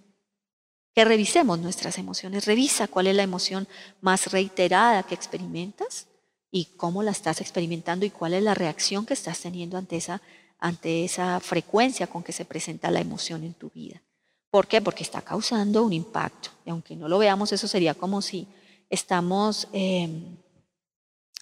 que 0.93 1.06
revisemos 1.06 1.58
nuestras 1.60 1.99
emociones, 1.99 2.45
revisa 2.45 2.89
cuál 2.89 3.08
es 3.08 3.15
la 3.15 3.23
emoción 3.23 3.65
más 4.01 4.30
reiterada 4.30 5.04
que 5.04 5.15
experimentas 5.15 6.08
y 6.52 6.66
cómo 6.78 7.02
la 7.02 7.12
estás 7.12 7.40
experimentando 7.40 8.06
y 8.06 8.10
cuál 8.10 8.34
es 8.34 8.44
la 8.44 8.54
reacción 8.54 9.06
que 9.06 9.14
estás 9.14 9.40
teniendo 9.40 9.78
ante 9.78 9.96
esa, 9.96 10.22
ante 10.60 11.06
esa 11.06 11.40
frecuencia 11.40 12.08
con 12.08 12.24
que 12.24 12.34
se 12.34 12.46
presenta 12.46 12.92
la 12.92 13.00
emoción 13.00 13.44
en 13.44 13.54
tu 13.54 13.70
vida. 13.70 14.02
¿Por 14.50 14.68
qué? 14.68 14.82
Porque 14.82 15.04
está 15.04 15.22
causando 15.22 15.82
un 15.84 15.94
impacto. 15.94 16.50
Y 16.66 16.72
aunque 16.72 16.98
no 16.98 17.08
lo 17.08 17.18
veamos, 17.18 17.54
eso 17.54 17.70
sería 17.70 17.94
como 17.94 18.22
si 18.22 18.48
estamos, 18.90 19.70
em, 19.72 20.38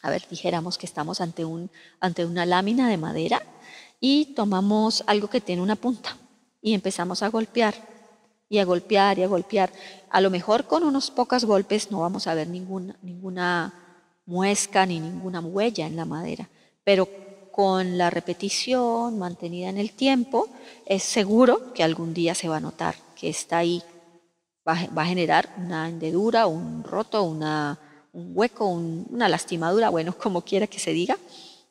a 0.03 0.11
ver, 0.11 0.23
dijéramos 0.29 0.77
que 0.77 0.85
estamos 0.85 1.19
ante, 1.19 1.43
un, 1.43 1.71
ante 1.99 2.23
una 2.23 2.45
lámina 2.45 2.87
de 2.87 2.97
madera 2.97 3.41
y 3.99 4.35
tomamos 4.35 5.03
algo 5.07 5.27
que 5.27 5.41
tiene 5.41 5.63
una 5.63 5.75
punta 5.75 6.15
y 6.61 6.75
empezamos 6.75 7.23
a 7.23 7.29
golpear 7.29 7.73
y 8.47 8.59
a 8.59 8.65
golpear 8.65 9.17
y 9.17 9.23
a 9.23 9.27
golpear. 9.27 9.73
A 10.11 10.21
lo 10.21 10.29
mejor 10.29 10.65
con 10.65 10.83
unos 10.83 11.09
pocos 11.09 11.45
golpes 11.45 11.89
no 11.89 12.01
vamos 12.01 12.27
a 12.27 12.35
ver 12.35 12.47
ninguna, 12.47 12.95
ninguna 13.01 13.88
muesca 14.29 14.85
ni 14.85 14.99
ninguna 14.99 15.39
huella 15.41 15.87
en 15.87 15.95
la 15.95 16.05
madera, 16.05 16.47
pero 16.83 17.09
con 17.51 17.97
la 17.97 18.11
repetición 18.11 19.17
mantenida 19.17 19.69
en 19.69 19.79
el 19.79 19.91
tiempo, 19.91 20.47
es 20.85 21.01
seguro 21.03 21.73
que 21.73 21.83
algún 21.83 22.13
día 22.13 22.35
se 22.35 22.47
va 22.47 22.57
a 22.57 22.61
notar 22.61 22.95
que 23.19 23.27
está 23.27 23.57
ahí, 23.57 23.81
va, 24.65 24.73
a 24.73 25.05
generar 25.05 25.53
una 25.57 25.89
hendedura, 25.89 26.45
un 26.45 26.83
roto, 26.83 27.23
una, 27.23 27.79
un 28.13 28.31
hueco, 28.35 28.65
una 28.67 29.27
lastimadura, 29.27 29.89
bueno, 29.89 30.15
como 30.23 30.41
quiera 30.41 30.67
que 30.67 30.79
se 30.79 30.93
diga. 30.93 31.17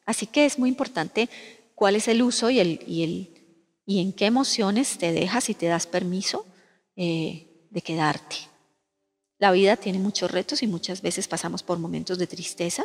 Así 0.04 0.26
que 0.26 0.44
es 0.44 0.58
muy 0.58 0.68
importante 0.68 1.28
cuál 1.76 1.94
es 1.94 2.08
el 2.08 2.22
uso 2.22 2.50
y, 2.50 2.58
el, 2.58 2.80
y, 2.86 3.04
el, 3.04 3.82
y 3.86 4.00
en 4.00 4.12
qué 4.12 4.26
emociones 4.26 4.98
te 4.98 5.12
dejas 5.12 5.48
y 5.48 5.54
te 5.54 5.66
das 5.66 5.86
permiso 5.86 6.44
eh, 6.96 7.66
de 7.70 7.82
quedarte. 7.82 8.36
La 9.38 9.53
vida 9.53 9.77
tiene 9.77 10.01
muchos 10.01 10.31
retos 10.31 10.62
y 10.62 10.66
muchas 10.66 11.01
veces 11.01 11.29
pasamos 11.29 11.62
por 11.62 11.79
momentos 11.79 12.18
de 12.18 12.27
tristeza, 12.27 12.85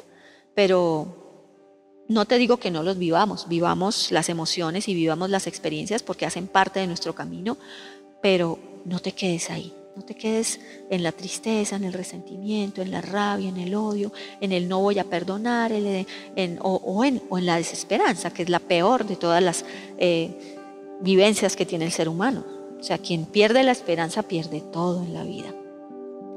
pero 0.53 2.03
no 2.07 2.25
te 2.25 2.37
digo 2.37 2.57
que 2.57 2.69
no 2.69 2.83
los 2.83 2.99
vivamos, 2.99 3.47
vivamos 3.47 4.11
las 4.11 4.29
emociones 4.29 4.87
y 4.87 4.93
vivamos 4.93 5.31
las 5.31 5.47
experiencias 5.47 6.03
porque 6.03 6.27
hacen 6.27 6.47
parte 6.47 6.79
de 6.79 6.85
nuestro 6.85 7.15
camino, 7.15 7.57
pero 8.21 8.59
no 8.85 8.99
te 8.99 9.13
quedes 9.13 9.49
ahí, 9.49 9.73
no 9.95 10.03
te 10.03 10.13
quedes 10.13 10.59
en 10.91 11.01
la 11.01 11.11
tristeza, 11.11 11.75
en 11.75 11.85
el 11.85 11.93
resentimiento, 11.93 12.83
en 12.83 12.91
la 12.91 13.01
rabia, 13.01 13.49
en 13.49 13.57
el 13.57 13.73
odio, 13.73 14.13
en 14.39 14.51
el 14.51 14.67
no 14.67 14.79
voy 14.79 14.99
a 14.99 15.05
perdonar, 15.05 15.71
o, 16.61 17.03
en, 17.03 17.45
la 17.45 17.57
desesperanza, 17.57 18.31
que 18.31 18.43
es 18.43 18.49
la 18.49 18.59
peor 18.59 19.07
de 19.07 19.15
todas 19.15 19.41
las 19.41 19.65
eh, 19.97 20.59
vivencias 21.01 21.55
que 21.55 21.65
tiene 21.65 21.85
el 21.85 21.91
ser 21.91 22.09
humano. 22.09 22.45
O 22.79 22.83
sea, 22.83 22.99
quien 22.99 23.25
pierde 23.25 23.63
la 23.63 23.71
esperanza 23.71 24.21
pierde 24.23 24.61
todo 24.61 25.01
en 25.03 25.13
la 25.13 25.23
vida. 25.23 25.55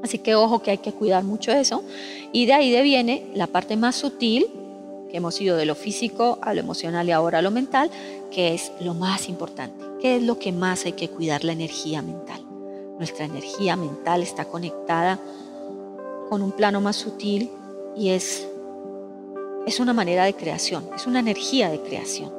Así 0.07 0.19
que 0.19 0.35
ojo 0.35 0.59
que 0.59 0.71
hay 0.71 0.77
que 0.77 0.93
cuidar 0.93 1.25
mucho 1.25 1.51
eso. 1.51 1.83
Y 2.31 2.45
de 2.45 2.53
ahí 2.53 2.81
viene 2.81 3.25
la 3.33 3.45
parte 3.45 3.75
más 3.75 3.97
sutil 3.97 4.47
que 5.11 5.17
hemos 5.17 5.39
ido 5.41 5.57
de 5.57 5.65
lo 5.65 5.75
físico 5.75 6.39
a 6.41 6.53
lo 6.53 6.61
emocional 6.61 7.09
y 7.09 7.11
ahora 7.11 7.39
a 7.39 7.41
lo 7.41 7.51
mental, 7.51 7.91
que 8.31 8.53
es 8.53 8.71
lo 8.79 8.93
más 8.93 9.27
importante. 9.27 9.83
¿Qué 10.01 10.15
es 10.15 10.23
lo 10.23 10.39
que 10.39 10.53
más 10.53 10.85
hay 10.85 10.93
que 10.93 11.09
cuidar? 11.09 11.43
La 11.43 11.51
energía 11.51 12.01
mental. 12.01 12.41
Nuestra 12.97 13.25
energía 13.25 13.75
mental 13.75 14.21
está 14.21 14.45
conectada 14.45 15.19
con 16.29 16.41
un 16.41 16.53
plano 16.53 16.79
más 16.79 16.95
sutil 16.95 17.49
y 17.97 18.11
es, 18.11 18.47
es 19.65 19.79
una 19.81 19.91
manera 19.91 20.23
de 20.23 20.35
creación, 20.35 20.89
es 20.95 21.05
una 21.05 21.19
energía 21.19 21.69
de 21.69 21.81
creación. 21.81 22.31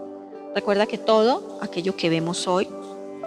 Recuerda 0.54 0.86
que 0.86 0.96
todo 0.96 1.58
aquello 1.60 1.94
que 1.96 2.08
vemos 2.08 2.48
hoy 2.48 2.66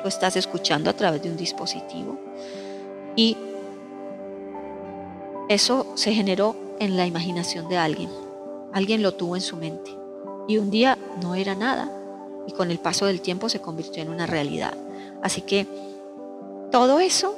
lo 0.02 0.08
estás 0.08 0.36
escuchando 0.36 0.90
a 0.90 0.94
través 0.94 1.22
de 1.22 1.30
un 1.30 1.38
dispositivo 1.38 2.18
y 3.16 3.38
eso 5.54 5.86
se 5.96 6.14
generó 6.14 6.56
en 6.80 6.98
la 6.98 7.06
imaginación 7.06 7.68
de 7.68 7.78
alguien. 7.78 8.10
Alguien 8.74 9.02
lo 9.02 9.14
tuvo 9.14 9.36
en 9.36 9.42
su 9.42 9.58
mente 9.58 9.92
y 10.48 10.58
un 10.58 10.72
día 10.72 10.98
no 11.22 11.36
era 11.36 11.56
nada 11.56 11.92
y 12.48 12.54
con 12.54 12.72
el 12.72 12.80
paso 12.80 13.06
del 13.06 13.22
tiempo 13.22 13.50
se 13.50 13.60
convirtió 13.60 14.02
en 14.02 14.10
una 14.10 14.26
realidad. 14.26 14.74
Así 15.22 15.42
que 15.42 15.68
todo 16.72 17.00
eso 17.00 17.36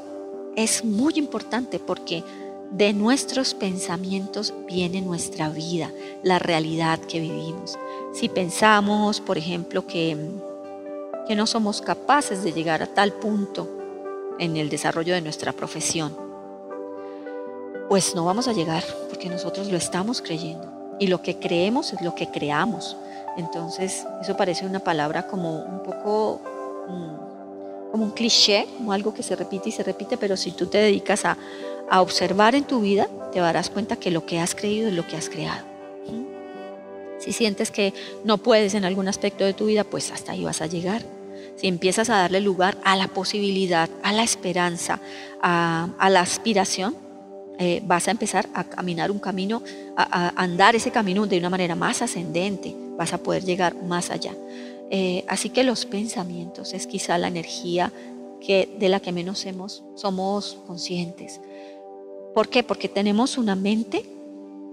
es 0.55 0.85
muy 0.85 1.13
importante 1.15 1.79
porque 1.79 2.23
de 2.71 2.93
nuestros 2.93 3.53
pensamientos 3.53 4.53
viene 4.67 5.01
nuestra 5.01 5.49
vida, 5.49 5.91
la 6.23 6.39
realidad 6.39 6.99
que 6.99 7.19
vivimos. 7.19 7.77
Si 8.13 8.29
pensamos, 8.29 9.21
por 9.21 9.37
ejemplo, 9.37 9.85
que, 9.85 10.17
que 11.27 11.35
no 11.35 11.47
somos 11.47 11.81
capaces 11.81 12.43
de 12.43 12.53
llegar 12.53 12.81
a 12.81 12.93
tal 12.93 13.13
punto 13.13 13.67
en 14.39 14.57
el 14.57 14.69
desarrollo 14.69 15.13
de 15.13 15.21
nuestra 15.21 15.51
profesión, 15.51 16.22
pues 17.93 18.15
no 18.15 18.25
vamos 18.25 18.47
a 18.47 18.53
llegar 18.53 18.83
porque 19.07 19.29
nosotros 19.29 19.67
lo 19.67 19.77
estamos 19.77 20.19
creyendo. 20.19 20.95
Y 20.99 21.05
lo 21.05 21.21
que 21.21 21.37
creemos 21.37 21.93
es 21.93 22.01
lo 22.01 22.15
que 22.15 22.25
creamos. 22.25 22.97
Entonces, 23.37 24.07
eso 24.19 24.35
parece 24.35 24.65
una 24.65 24.79
palabra 24.79 25.27
como 25.27 25.59
un 25.59 25.83
poco, 25.83 26.41
mm, 26.87 27.91
como 27.91 28.05
un 28.05 28.09
cliché, 28.09 28.65
como 28.75 28.93
algo 28.93 29.13
que 29.13 29.21
se 29.21 29.35
repite 29.35 29.69
y 29.69 29.71
se 29.71 29.83
repite, 29.83 30.17
pero 30.17 30.35
si 30.37 30.53
tú 30.53 30.65
te 30.65 30.79
dedicas 30.79 31.23
a, 31.23 31.37
a 31.87 32.01
observar 32.01 32.55
en 32.55 32.63
tu 32.63 32.81
vida, 32.81 33.07
te 33.31 33.37
darás 33.37 33.69
cuenta 33.69 33.95
que 33.95 34.09
lo 34.09 34.25
que 34.25 34.39
has 34.39 34.55
creído 34.55 34.87
es 34.87 34.95
lo 34.95 35.05
que 35.05 35.15
has 35.15 35.29
creado. 35.29 35.63
Si 37.19 37.31
sientes 37.31 37.69
que 37.69 37.93
no 38.23 38.39
puedes 38.39 38.73
en 38.73 38.85
algún 38.85 39.07
aspecto 39.07 39.43
de 39.43 39.53
tu 39.53 39.67
vida, 39.67 39.83
pues 39.83 40.09
hasta 40.09 40.31
ahí 40.31 40.43
vas 40.43 40.61
a 40.61 40.65
llegar. 40.65 41.03
Si 41.57 41.67
empiezas 41.67 42.09
a 42.09 42.15
darle 42.15 42.41
lugar 42.41 42.75
a 42.83 42.95
la 42.95 43.07
posibilidad, 43.07 43.87
a 44.01 44.13
la 44.13 44.23
esperanza, 44.23 44.99
a 45.43 46.09
la 46.09 46.21
aspiración, 46.21 47.02
eh, 47.59 47.81
vas 47.85 48.07
a 48.07 48.11
empezar 48.11 48.49
a 48.53 48.63
caminar 48.63 49.11
un 49.11 49.19
camino, 49.19 49.61
a, 49.95 50.33
andar 50.41 50.75
ese 50.75 50.91
camino 50.91 51.25
de 51.27 51.37
una 51.37 51.49
manera 51.49 51.75
más 51.75 52.01
ascendente, 52.01 52.75
vas 52.97 53.13
a 53.13 53.17
poder 53.17 53.43
llegar 53.43 53.75
más 53.83 54.09
allá. 54.09 54.35
Eh, 54.89 55.23
así 55.27 55.49
que 55.49 55.63
los 55.63 55.85
pensamientos 55.85 56.73
es 56.73 56.87
quizá 56.87 57.17
la 57.17 57.27
energía 57.27 57.91
que, 58.41 58.75
de 58.79 58.89
la 58.89 58.99
que 58.99 59.11
menos 59.11 59.45
hemos, 59.45 59.83
somos 59.95 60.59
conscientes. 60.67 61.39
¿Por 62.33 62.49
qué? 62.49 62.63
Porque 62.63 62.89
tenemos 62.89 63.37
una 63.37 63.55
mente 63.55 64.03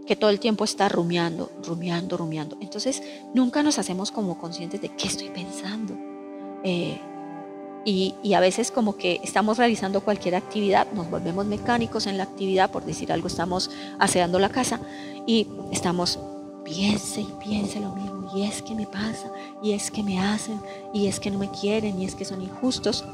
que 0.07 0.17
todo 0.17 0.31
el 0.31 0.41
tiempo 0.41 0.65
está 0.65 0.89
rumiando, 0.89 1.51
rumiando, 1.63 2.17
rumiando. 2.17 2.57
Entonces 2.61 3.03
nunca 3.35 3.63
nos 3.63 3.79
hacemos 3.79 4.11
como 4.11 4.39
conscientes 4.39 4.81
de 4.81 4.89
qué 4.89 5.07
estoy 5.07 5.29
pensando. 5.29 5.97
Eh, 6.65 6.99
y, 7.85 8.15
a 8.35 8.41
veces 8.41 8.71
como 8.71 8.97
que 8.97 9.21
estamos 9.23 9.59
realizando 9.59 10.03
cualquier 10.03 10.35
actividad, 10.35 10.87
nos 10.93 11.11
volvemos 11.11 11.47
mecánicos 11.47 12.07
en 12.07 12.19
la 12.19 12.25
actividad, 12.25 12.71
por 12.71 12.85
decir 12.85 13.13
algo, 13.13 13.29
estamos 13.29 13.71
aseando 13.99 14.39
la 14.39 14.49
casa 14.49 14.81
y 15.27 15.47
estamos, 15.73 16.19
piense 16.65 17.23
y 17.23 17.33
piense 17.43 17.81
lo 17.81 17.95
mismo, 17.95 18.31
y 18.35 18.43
es 18.43 18.63
que 18.63 18.75
me 18.75 18.87
pasa, 18.87 19.31
y 19.63 19.73
es 19.73 19.91
que 19.91 20.03
me 20.03 20.21
hacen, 20.21 20.61
y 20.93 21.07
es 21.07 21.21
que 21.21 21.31
no 21.31 21.39
me 21.39 21.51
quieren, 21.51 22.01
y 22.01 22.05
es 22.05 22.15
que 22.15 22.25
son 22.25 22.43
injustos. 22.43 23.05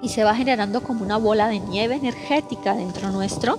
Y 0.00 0.08
se 0.08 0.24
va 0.24 0.34
generando 0.34 0.82
como 0.82 1.04
una 1.04 1.16
bola 1.16 1.46
de 1.46 1.60
nieve 1.60 1.94
energética 1.94 2.74
dentro 2.74 3.10
nuestro 3.10 3.58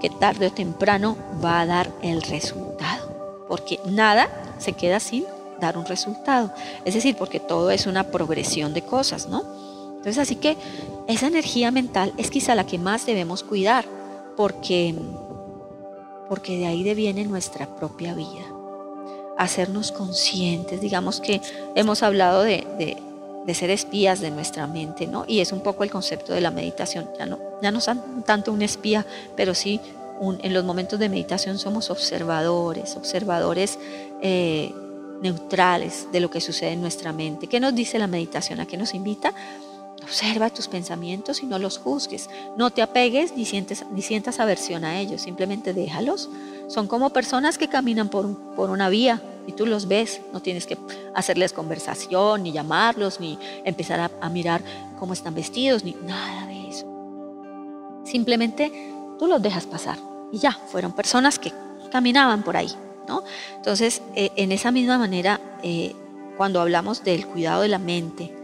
que 0.00 0.08
tarde 0.08 0.46
o 0.46 0.52
temprano 0.52 1.18
va 1.44 1.60
a 1.60 1.66
dar 1.66 1.90
el 2.00 2.22
resultado. 2.22 3.44
Porque 3.46 3.78
nada 3.84 4.30
se 4.58 4.72
queda 4.72 5.00
sin 5.00 5.26
dar 5.62 5.78
un 5.78 5.86
resultado. 5.86 6.52
Es 6.84 6.94
decir, 6.94 7.16
porque 7.16 7.40
todo 7.40 7.70
es 7.70 7.86
una 7.86 8.04
progresión 8.04 8.74
de 8.74 8.82
cosas, 8.82 9.28
¿no? 9.28 9.42
Entonces, 9.96 10.18
así 10.18 10.36
que 10.36 10.56
esa 11.06 11.28
energía 11.28 11.70
mental 11.70 12.12
es 12.16 12.30
quizá 12.30 12.54
la 12.54 12.66
que 12.66 12.78
más 12.78 13.06
debemos 13.06 13.44
cuidar, 13.44 13.84
porque, 14.36 14.94
porque 16.28 16.58
de 16.58 16.66
ahí 16.66 16.82
deviene 16.82 17.24
nuestra 17.24 17.66
propia 17.76 18.12
vida. 18.14 18.44
Hacernos 19.38 19.92
conscientes, 19.92 20.80
digamos 20.80 21.20
que 21.20 21.40
hemos 21.74 22.02
hablado 22.02 22.42
de, 22.42 22.66
ser 23.54 23.70
espías 23.70 24.20
de 24.20 24.30
nuestra 24.30 24.66
mente, 24.66 25.06
¿no? 25.06 25.24
Y 25.28 25.40
es 25.40 25.52
un 25.52 25.60
poco 25.60 25.84
el 25.84 25.90
concepto 25.90 26.32
de 26.32 26.40
la 26.40 26.50
meditación. 26.50 27.08
Ya 27.18 27.26
no, 27.26 27.38
ya 27.62 27.70
no 27.70 27.80
tanto 28.24 28.52
un 28.52 28.62
espía, 28.62 29.06
pero 29.36 29.54
sí 29.54 29.80
en 30.42 30.54
los 30.54 30.64
momentos 30.64 30.98
de 30.98 31.08
meditación 31.08 31.58
somos 31.58 31.90
observadores, 31.90 32.96
observadores 32.96 33.78
eh, 34.20 34.72
neutrales 35.22 36.08
de 36.12 36.20
lo 36.20 36.30
que 36.30 36.40
sucede 36.40 36.72
en 36.72 36.80
nuestra 36.80 37.12
mente. 37.12 37.46
¿Qué 37.46 37.60
nos 37.60 37.74
dice 37.74 37.98
la 37.98 38.06
meditación? 38.06 38.60
¿A 38.60 38.66
qué 38.66 38.76
nos 38.76 38.92
invita? 38.92 39.32
Observa 40.02 40.50
tus 40.50 40.66
pensamientos 40.66 41.42
y 41.42 41.46
no 41.46 41.58
los 41.58 41.78
juzgues. 41.78 42.28
No 42.56 42.70
te 42.70 42.82
apegues 42.82 43.36
ni, 43.36 43.44
sientes, 43.44 43.84
ni 43.92 44.02
sientas 44.02 44.40
aversión 44.40 44.84
a 44.84 44.98
ellos, 44.98 45.22
simplemente 45.22 45.72
déjalos. 45.72 46.28
Son 46.66 46.88
como 46.88 47.10
personas 47.10 47.56
que 47.56 47.68
caminan 47.68 48.08
por, 48.08 48.36
por 48.56 48.70
una 48.70 48.88
vía 48.88 49.22
y 49.46 49.52
tú 49.52 49.64
los 49.64 49.86
ves. 49.86 50.20
No 50.32 50.42
tienes 50.42 50.66
que 50.66 50.76
hacerles 51.14 51.52
conversación, 51.52 52.42
ni 52.42 52.50
llamarlos, 52.50 53.20
ni 53.20 53.38
empezar 53.64 54.00
a, 54.00 54.10
a 54.20 54.28
mirar 54.28 54.62
cómo 54.98 55.12
están 55.12 55.34
vestidos, 55.34 55.84
ni 55.84 55.94
nada 56.04 56.46
de 56.46 56.68
eso. 56.68 56.86
Simplemente 58.04 58.72
tú 59.20 59.28
los 59.28 59.40
dejas 59.40 59.66
pasar 59.66 59.98
y 60.32 60.38
ya, 60.38 60.50
fueron 60.50 60.92
personas 60.92 61.38
que 61.38 61.52
caminaban 61.92 62.42
por 62.42 62.56
ahí. 62.56 62.74
Entonces, 63.56 64.02
eh, 64.14 64.30
en 64.36 64.52
esa 64.52 64.70
misma 64.70 64.98
manera, 64.98 65.40
eh, 65.62 65.94
cuando 66.36 66.60
hablamos 66.60 67.04
del 67.04 67.26
cuidado 67.26 67.62
de 67.62 67.68
la 67.68 67.78
mente, 67.78 68.34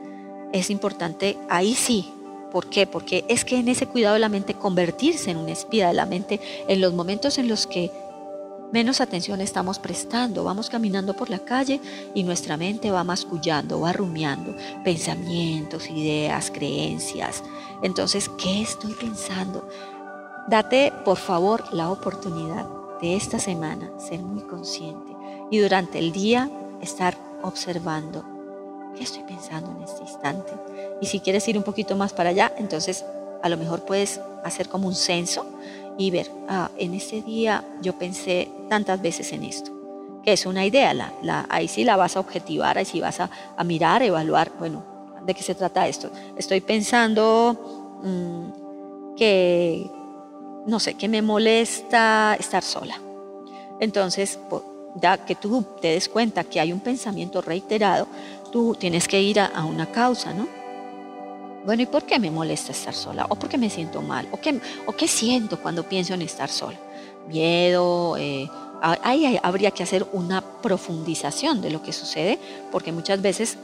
es 0.52 0.70
importante, 0.70 1.36
ahí 1.48 1.74
sí, 1.74 2.12
¿por 2.50 2.66
qué? 2.66 2.86
Porque 2.86 3.24
es 3.28 3.44
que 3.44 3.58
en 3.58 3.68
ese 3.68 3.86
cuidado 3.86 4.14
de 4.14 4.20
la 4.20 4.28
mente 4.28 4.54
convertirse 4.54 5.30
en 5.30 5.36
un 5.36 5.48
espía 5.48 5.88
de 5.88 5.94
la 5.94 6.06
mente 6.06 6.40
en 6.68 6.80
los 6.80 6.94
momentos 6.94 7.38
en 7.38 7.48
los 7.48 7.66
que 7.66 7.90
menos 8.72 9.00
atención 9.00 9.40
estamos 9.40 9.78
prestando, 9.78 10.44
vamos 10.44 10.68
caminando 10.68 11.14
por 11.14 11.30
la 11.30 11.38
calle 11.38 11.80
y 12.14 12.22
nuestra 12.22 12.56
mente 12.56 12.90
va 12.90 13.04
mascullando, 13.04 13.80
va 13.80 13.92
rumiando 13.92 14.54
pensamientos, 14.84 15.88
ideas, 15.88 16.50
creencias. 16.50 17.42
Entonces, 17.82 18.30
¿qué 18.38 18.62
estoy 18.62 18.92
pensando? 18.92 19.68
Date, 20.48 20.92
por 21.04 21.16
favor, 21.16 21.64
la 21.72 21.90
oportunidad 21.90 22.66
de 23.00 23.16
esta 23.16 23.38
semana 23.38 23.90
ser 23.98 24.20
muy 24.20 24.42
consciente 24.42 25.12
y 25.50 25.58
durante 25.58 25.98
el 25.98 26.12
día 26.12 26.50
estar 26.80 27.16
observando 27.42 28.38
¿Qué 28.98 29.04
estoy 29.04 29.22
pensando 29.22 29.70
en 29.70 29.82
este 29.84 30.02
instante? 30.02 30.52
Y 31.00 31.06
si 31.06 31.20
quieres 31.20 31.46
ir 31.46 31.56
un 31.56 31.62
poquito 31.62 31.94
más 31.94 32.12
para 32.12 32.30
allá, 32.30 32.52
entonces 32.58 33.04
a 33.44 33.48
lo 33.48 33.56
mejor 33.56 33.84
puedes 33.84 34.20
hacer 34.42 34.68
como 34.68 34.88
un 34.88 34.94
censo 34.96 35.46
y 35.96 36.10
ver, 36.10 36.28
ah, 36.48 36.70
en 36.76 36.94
este 36.94 37.22
día 37.22 37.64
yo 37.80 37.96
pensé 37.96 38.50
tantas 38.68 39.00
veces 39.00 39.32
en 39.32 39.44
esto, 39.44 39.70
que 40.24 40.32
es 40.32 40.46
una 40.46 40.66
idea, 40.66 40.94
la, 40.94 41.12
la, 41.22 41.46
ahí 41.48 41.68
sí 41.68 41.84
la 41.84 41.96
vas 41.96 42.16
a 42.16 42.20
objetivar, 42.20 42.76
ahí 42.76 42.84
sí 42.84 43.00
vas 43.00 43.20
a, 43.20 43.30
a, 43.56 43.62
mirar, 43.62 44.02
evaluar, 44.02 44.50
bueno, 44.58 44.82
¿de 45.24 45.32
qué 45.32 45.44
se 45.44 45.54
trata 45.54 45.86
esto? 45.86 46.10
Estoy 46.36 46.60
pensando 46.60 48.00
mmm, 48.02 49.14
que, 49.16 49.88
no 50.68 50.78
sé, 50.78 50.94
que 50.94 51.08
me 51.08 51.22
molesta 51.22 52.36
estar 52.38 52.62
sola. 52.62 53.00
Entonces, 53.80 54.38
ya 54.96 55.16
que 55.24 55.34
tú 55.34 55.64
te 55.80 55.88
des 55.88 56.10
cuenta 56.10 56.44
que 56.44 56.60
hay 56.60 56.72
un 56.72 56.80
pensamiento 56.80 57.40
reiterado, 57.40 58.06
tú 58.52 58.76
tienes 58.78 59.08
que 59.08 59.20
ir 59.20 59.40
a, 59.40 59.64
una 59.64 59.86
causa, 59.90 60.34
¿no? 60.34 60.46
Bueno, 61.64 61.82
¿y 61.82 61.86
por 61.86 62.04
qué 62.04 62.18
me 62.18 62.30
molesta 62.30 62.72
estar 62.72 62.94
sola? 62.94 63.26
¿O 63.30 63.36
por 63.36 63.48
qué 63.48 63.56
me 63.56 63.70
siento 63.70 64.02
mal? 64.02 64.28
¿O 64.30 64.38
qué, 64.38 64.60
o 64.86 64.92
qué 64.92 65.08
siento 65.08 65.58
cuando 65.58 65.84
pienso 65.84 66.12
en 66.12 66.22
estar 66.22 66.50
sola? 66.50 66.78
Miedo, 67.28 68.16
eh, 68.18 68.48
ahí 68.82 69.38
habría 69.42 69.70
que 69.70 69.82
hacer 69.82 70.06
una 70.12 70.42
profundización 70.42 71.62
de 71.62 71.70
lo 71.70 71.82
que 71.82 71.94
sucede, 71.94 72.38
porque 72.70 72.92
muchas 72.92 73.22
veces 73.22 73.56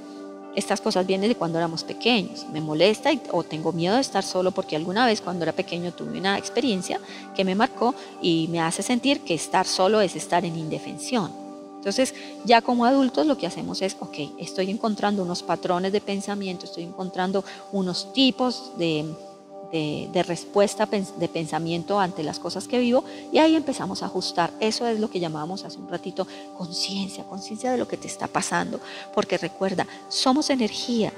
estas 0.54 0.80
cosas 0.80 1.06
vienen 1.06 1.28
de 1.28 1.36
cuando 1.36 1.58
éramos 1.58 1.84
pequeños. 1.84 2.46
Me 2.52 2.60
molesta 2.60 3.10
o 3.32 3.42
tengo 3.42 3.72
miedo 3.72 3.96
de 3.96 4.00
estar 4.00 4.24
solo 4.24 4.52
porque 4.52 4.76
alguna 4.76 5.06
vez 5.06 5.20
cuando 5.20 5.44
era 5.44 5.52
pequeño 5.52 5.92
tuve 5.92 6.18
una 6.18 6.38
experiencia 6.38 7.00
que 7.34 7.44
me 7.44 7.54
marcó 7.54 7.94
y 8.22 8.48
me 8.50 8.60
hace 8.60 8.82
sentir 8.82 9.20
que 9.20 9.34
estar 9.34 9.66
solo 9.66 10.00
es 10.00 10.16
estar 10.16 10.44
en 10.44 10.56
indefensión. 10.56 11.44
Entonces, 11.76 12.14
ya 12.46 12.62
como 12.62 12.86
adultos 12.86 13.26
lo 13.26 13.36
que 13.36 13.46
hacemos 13.46 13.82
es, 13.82 13.96
ok, 14.00 14.16
estoy 14.38 14.70
encontrando 14.70 15.22
unos 15.22 15.42
patrones 15.42 15.92
de 15.92 16.00
pensamiento, 16.00 16.64
estoy 16.64 16.84
encontrando 16.84 17.44
unos 17.72 18.10
tipos 18.14 18.72
de, 18.78 19.04
respuesta 20.26 20.86
de 20.86 21.28
pensamiento 21.28 21.98
ante 21.98 22.22
las 22.22 22.38
cosas 22.38 22.68
que 22.68 22.78
vivo 22.78 23.04
y 23.32 23.38
ahí 23.38 23.56
empezamos 23.56 24.02
a 24.02 24.06
ajustar. 24.06 24.52
Eso 24.60 24.86
es 24.86 25.00
lo 25.00 25.10
que 25.10 25.20
llamábamos 25.20 25.64
hace 25.64 25.78
un 25.78 25.88
ratito 25.88 26.26
conciencia, 26.56 27.24
conciencia 27.24 27.72
de 27.72 27.78
lo 27.78 27.88
que 27.88 27.96
te 27.96 28.06
está 28.06 28.26
pasando, 28.26 28.80
porque 29.14 29.38
recuerda, 29.38 29.86
somos 30.08 30.50
energía 30.50 31.12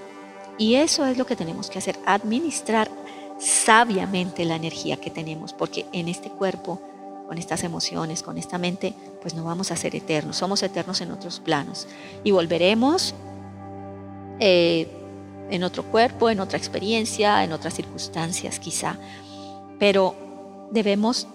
y 0.58 0.76
eso 0.76 1.04
es 1.06 1.18
lo 1.18 1.26
que 1.26 1.36
tenemos 1.36 1.68
que 1.68 1.78
hacer, 1.78 1.98
administrar 2.06 2.90
sabiamente 3.38 4.44
la 4.44 4.56
energía 4.56 4.96
que 4.96 5.10
tenemos, 5.10 5.52
porque 5.52 5.84
en 5.92 6.08
este 6.08 6.30
cuerpo 6.30 6.80
con 7.28 7.38
estas 7.38 7.64
emociones, 7.64 8.22
con 8.22 8.38
esta 8.38 8.56
mente, 8.56 8.94
pues 9.20 9.34
no 9.34 9.44
vamos 9.44 9.70
a 9.70 9.76
ser 9.76 9.94
eternos, 9.96 10.36
somos 10.36 10.62
eternos 10.62 11.00
en 11.00 11.10
otros 11.10 11.40
planos 11.40 11.88
y 12.24 12.30
volveremos 12.30 13.14
eh, 14.38 14.88
en 15.50 15.64
otro 15.64 15.84
cuerpo, 15.84 16.30
en 16.30 16.40
otra 16.40 16.58
experiencia, 16.58 17.42
en 17.44 17.52
otras 17.52 17.74
circunstancias 17.74 18.58
quizá. 18.58 18.98
Pero 19.78 20.14
debemos 20.70 21.26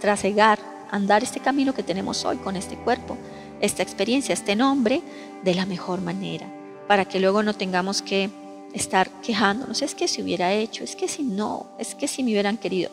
trasegar, 0.00 0.58
andar 0.90 1.22
este 1.22 1.40
camino 1.40 1.74
que 1.74 1.82
tenemos 1.82 2.24
hoy 2.24 2.36
con 2.36 2.56
este 2.56 2.76
cuerpo, 2.76 3.16
esta 3.60 3.82
experiencia, 3.82 4.32
este 4.32 4.56
nombre, 4.56 5.02
de 5.42 5.54
la 5.54 5.66
mejor 5.66 6.00
manera, 6.00 6.46
para 6.88 7.04
que 7.04 7.20
luego 7.20 7.42
no 7.42 7.54
tengamos 7.54 8.02
que 8.02 8.30
estar 8.72 9.08
quejándonos, 9.22 9.82
es 9.82 9.94
que 9.94 10.08
si 10.08 10.22
hubiera 10.22 10.52
hecho, 10.52 10.84
es 10.84 10.96
que 10.96 11.08
si 11.08 11.22
no, 11.22 11.66
es 11.78 11.94
que 11.94 12.08
si 12.08 12.22
me 12.22 12.32
hubieran 12.32 12.56
querido. 12.56 12.90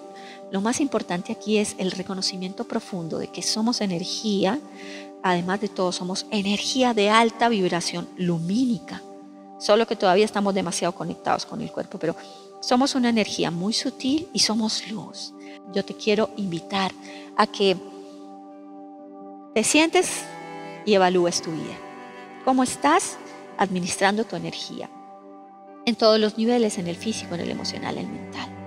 Lo 0.52 0.62
más 0.62 0.80
importante 0.80 1.32
aquí 1.32 1.58
es 1.58 1.76
el 1.78 1.92
reconocimiento 1.92 2.66
profundo 2.66 3.18
de 3.18 3.28
que 3.28 3.42
somos 3.42 3.82
energía, 3.82 4.60
además 5.24 5.62
de 5.62 5.70
todo 5.70 5.92
somos 5.92 6.26
energía 6.30 6.94
de 6.94 7.10
alta 7.10 7.50
vibración 7.50 8.08
lumínica, 8.18 9.02
solo 9.62 9.86
que 9.86 9.95
todavía 9.95 10.26
estamos 10.26 10.55
demasiado 10.55 10.93
conectados 10.93 11.45
con 11.45 11.62
el 11.62 11.72
cuerpo, 11.72 11.99
pero 11.99 12.16
somos 12.62 12.95
una 12.95 13.09
energía 13.09 13.51
muy 13.51 13.74
sutil 13.74 14.28
y 14.34 14.39
somos 14.39 14.89
luz. 14.89 15.34
Yo 15.72 15.86
te 15.86 15.93
quiero 15.93 16.32
invitar 16.36 16.91
a 17.38 17.45
que 17.45 17.78
te 19.53 19.64
sientes 19.64 20.24
y 20.86 20.95
evalúes 20.95 21.41
tu 21.41 21.51
vida. 21.51 21.78
¿Cómo 22.43 22.64
estás 22.64 23.18
administrando 23.57 24.24
tu 24.24 24.36
energía? 24.36 24.89
En 25.86 25.95
todos 25.95 26.20
los 26.20 26.38
niveles, 26.38 26.80
en 26.80 26.88
el 26.88 26.95
físico, 26.95 27.36
en 27.36 27.41
el 27.41 27.51
emocional, 27.51 27.97
en 27.99 28.07
el 28.07 28.12
mental. 28.12 28.61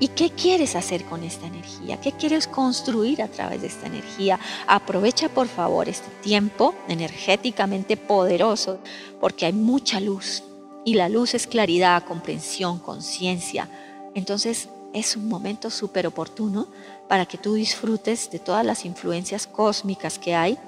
¿Y 0.00 0.08
qué 0.08 0.30
quieres 0.30 0.74
hacer 0.74 1.04
con 1.04 1.22
esta 1.22 1.46
energía? 1.46 2.00
¿Qué 2.00 2.12
quieres 2.12 2.48
construir 2.48 3.22
a 3.22 3.28
través 3.28 3.60
de 3.60 3.68
esta 3.68 3.86
energía? 3.86 4.40
Aprovecha 4.66 5.28
por 5.28 5.46
favor 5.46 5.88
este 5.88 6.08
tiempo 6.22 6.74
energéticamente 6.88 7.96
poderoso 7.96 8.78
porque 9.20 9.46
hay 9.46 9.52
mucha 9.52 10.00
luz 10.00 10.42
y 10.84 10.94
la 10.94 11.08
luz 11.08 11.34
es 11.34 11.46
claridad, 11.46 12.04
comprensión, 12.04 12.78
conciencia. 12.78 13.68
Entonces 14.14 14.68
es 14.92 15.16
un 15.16 15.28
momento 15.28 15.70
súper 15.70 16.06
oportuno 16.06 16.68
para 17.08 17.26
que 17.26 17.38
tú 17.38 17.54
disfrutes 17.54 18.30
de 18.30 18.38
todas 18.38 18.64
las 18.64 18.84
influencias 18.84 19.46
cósmicas 19.46 20.18
que 20.18 20.34
hay 20.34 20.58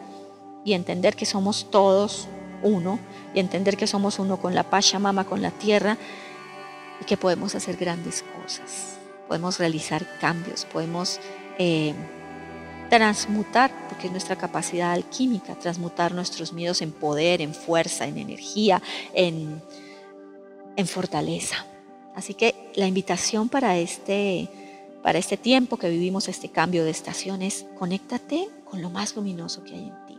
y 0.64 0.72
entender 0.72 1.16
que 1.16 1.26
somos 1.26 1.70
todos 1.70 2.28
uno 2.62 2.98
y 3.34 3.40
entender 3.40 3.76
que 3.76 3.86
somos 3.86 4.18
uno 4.18 4.38
con 4.38 4.54
la 4.54 4.64
Pachamama, 4.64 5.24
con 5.24 5.42
la 5.42 5.50
tierra 5.50 5.96
y 7.00 7.04
que 7.04 7.16
podemos 7.16 7.54
hacer 7.54 7.76
grandes 7.76 8.24
cosas, 8.42 8.95
podemos 9.28 9.58
realizar 9.58 10.06
cambios, 10.20 10.64
podemos 10.64 11.20
eh, 11.58 11.94
transmutar, 12.88 13.70
porque 13.88 14.06
es 14.06 14.12
nuestra 14.12 14.36
capacidad 14.36 14.92
alquímica, 14.92 15.54
transmutar 15.56 16.14
nuestros 16.14 16.52
miedos 16.52 16.82
en 16.82 16.92
poder, 16.92 17.40
en 17.40 17.54
fuerza, 17.54 18.06
en 18.06 18.18
energía, 18.18 18.82
en, 19.14 19.62
en 20.76 20.86
fortaleza. 20.86 21.66
Así 22.14 22.34
que 22.34 22.54
la 22.74 22.86
invitación 22.86 23.48
para 23.48 23.76
este, 23.78 24.48
para 25.02 25.18
este 25.18 25.36
tiempo 25.36 25.76
que 25.76 25.90
vivimos, 25.90 26.28
este 26.28 26.48
cambio 26.48 26.84
de 26.84 26.90
estación 26.90 27.42
es 27.42 27.66
conéctate 27.78 28.48
con 28.64 28.80
lo 28.82 28.90
más 28.90 29.14
luminoso 29.16 29.62
que 29.64 29.74
hay 29.74 29.88
en 29.88 30.06
ti. 30.06 30.18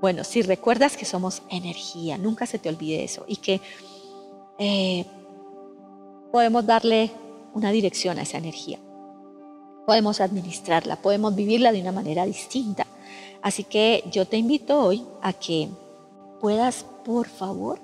Bueno, 0.00 0.24
si 0.24 0.42
recuerdas 0.42 0.96
que 0.96 1.04
somos 1.04 1.42
energía, 1.48 2.18
nunca 2.18 2.46
se 2.46 2.58
te 2.58 2.68
olvide 2.68 3.04
eso 3.04 3.24
y 3.26 3.36
que 3.36 3.60
eh, 4.58 5.06
podemos 6.32 6.66
darle 6.66 7.10
una 7.56 7.70
dirección 7.70 8.18
a 8.18 8.22
esa 8.22 8.36
energía. 8.36 8.78
Podemos 9.86 10.20
administrarla, 10.20 10.96
podemos 10.96 11.34
vivirla 11.34 11.72
de 11.72 11.80
una 11.80 11.90
manera 11.90 12.26
distinta. 12.26 12.86
Así 13.40 13.64
que 13.64 14.04
yo 14.12 14.26
te 14.26 14.36
invito 14.36 14.78
hoy 14.78 15.06
a 15.22 15.32
que 15.32 15.70
puedas, 16.38 16.84
por 17.02 17.26
favor, 17.26 17.80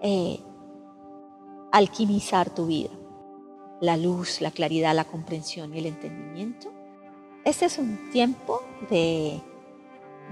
eh, 0.00 0.38
alquimizar 1.72 2.50
tu 2.50 2.66
vida. 2.66 2.90
La 3.80 3.96
luz, 3.96 4.40
la 4.40 4.52
claridad, 4.52 4.94
la 4.94 5.04
comprensión 5.04 5.74
y 5.74 5.78
el 5.78 5.86
entendimiento. 5.86 6.68
Este 7.44 7.64
es 7.64 7.78
un 7.78 8.10
tiempo 8.12 8.62
de, 8.88 9.40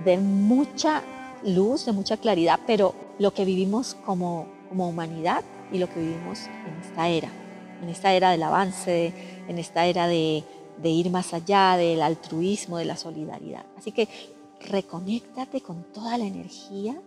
de 0.05 0.19
mucha 0.19 1.03
luz, 1.43 1.85
de 1.85 1.93
mucha 1.93 2.17
claridad, 2.17 2.61
pero 2.65 2.95
lo 3.19 3.35
que 3.35 3.45
vivimos 3.45 3.97
como, 4.07 4.47
como 4.69 4.89
humanidad 4.89 5.43
y 5.73 5.79
lo 5.79 5.89
que 5.89 5.99
vivimos 5.99 6.47
en 6.47 6.81
esta 6.81 7.09
era, 7.09 7.44
en 7.83 7.89
esta 7.89 8.13
era 8.13 8.31
del 8.31 8.43
avance, 8.43 9.13
en 9.49 9.59
esta 9.59 9.87
era 9.87 10.07
de, 10.07 10.45
ir 10.83 11.11
más 11.11 11.35
allá, 11.35 11.77
del 11.77 12.03
altruismo, 12.03 12.79
de 12.79 12.85
la 12.85 12.97
solidaridad. 12.97 13.65
Así 13.77 13.93
que 13.93 14.09
reconéctate 14.61 15.61
con 15.61 15.85
toda 15.93 16.17
la 16.19 16.25
energía 16.25 17.01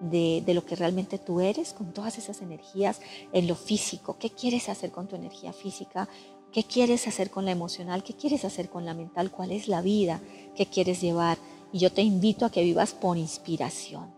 de, 0.00 0.42
de, 0.44 0.54
lo 0.54 0.64
que 0.64 0.76
realmente 0.76 1.18
tú 1.18 1.40
eres, 1.40 1.72
con 1.72 1.92
todas 1.92 2.18
esas 2.18 2.40
energías 2.42 3.00
en 3.32 3.46
lo 3.46 3.54
físico. 3.54 4.16
¿Qué 4.18 4.30
quieres 4.30 4.68
hacer 4.68 4.90
con 4.90 5.06
tu 5.06 5.16
energía 5.16 5.52
física? 5.52 6.08
¿Qué 6.54 6.62
quieres 6.62 7.08
hacer 7.08 7.30
con 7.30 7.44
la 7.44 7.50
emocional? 7.50 8.04
¿Qué 8.04 8.14
quieres 8.14 8.44
hacer 8.44 8.68
con 8.68 8.84
la 8.84 8.94
mental? 8.94 9.32
¿Cuál 9.32 9.50
es 9.50 9.66
la 9.66 9.82
vida 9.82 10.20
que 10.54 10.66
quieres 10.66 11.00
llevar? 11.00 11.36
Y 11.72 11.80
yo 11.80 11.92
te 11.92 12.02
invito 12.02 12.46
a 12.46 12.50
que 12.50 12.62
vivas 12.62 12.94
por 12.94 13.18
inspiración. 13.18 14.14